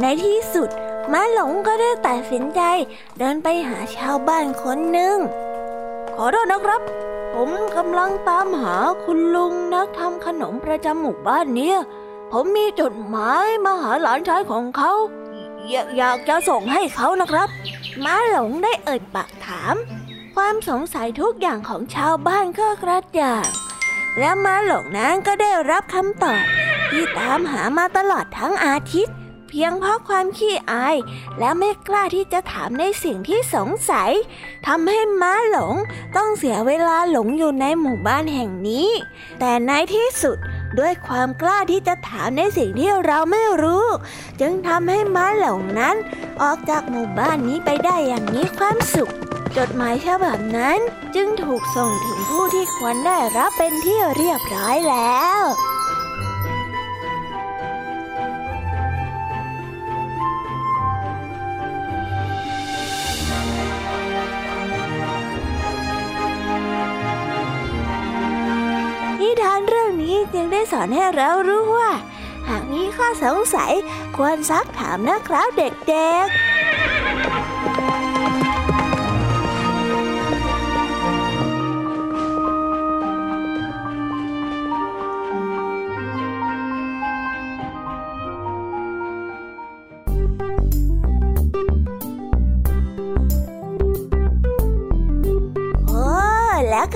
[0.00, 0.68] ในที่สุด
[1.12, 2.60] ม้าหลงก็ได้ตัดสินใจ
[3.18, 5.16] เดินไปหาชาวบ้านคนหนึ่ง
[6.14, 6.80] ขอโทษนะครับ
[7.34, 11.78] ผมกำลังตามหาคุณลุงนักทำขนมประจำหมู่บ้านเนี่ย
[12.32, 14.92] ผมมีจดหมายมาหาหลานชายของเขา
[15.70, 17.48] อยากอยากจะส่งให้เขานะครับ
[18.04, 19.74] ม้าหลงได้เอ่ยปากถาม
[20.36, 23.46] ความสงสัยทุกอย่างของชาวบ้านก็กระจ่าง
[24.18, 26.42] และม้าหลงนั้นก็ได้รับคำตอบ
[26.90, 29.14] ที่ตามหามาตลอดทั้งอาทิตย์
[29.48, 30.96] เพียงเพราะความขี้อาย
[31.38, 34.10] และไม่กล้าที่จะถามในสิ่งที่สงสัย
[34.66, 35.74] ทำให้ม้าหลง
[36.16, 38.88] ต้องเสียเวลาหลงอยู่ในหมู่บ้านแห่งนี้
[39.40, 40.36] แต่ในที่สุด
[40.78, 43.86] ด้วยความกล้าที่จะถามในสิ่งที่เราไม่รู้
[44.40, 45.96] จึงทำให้ม้าหลงนั้น
[46.42, 49.12] ออกจากหมู่บ้านนี้ไปได้อย่างมีความสุข
[49.56, 50.78] จดหมายฉบับนั้น
[51.14, 55.40] จึงถูกส่งถึงผู้ที่ควรได้รับเป็นที่เรียบร้อยแล้ว
[70.34, 71.90] จึงได้สอนให้เรารู้ว่า
[72.48, 73.72] หากมีข้อสงสัย
[74.16, 76.36] ควรซักถามนะครับเด็กๆ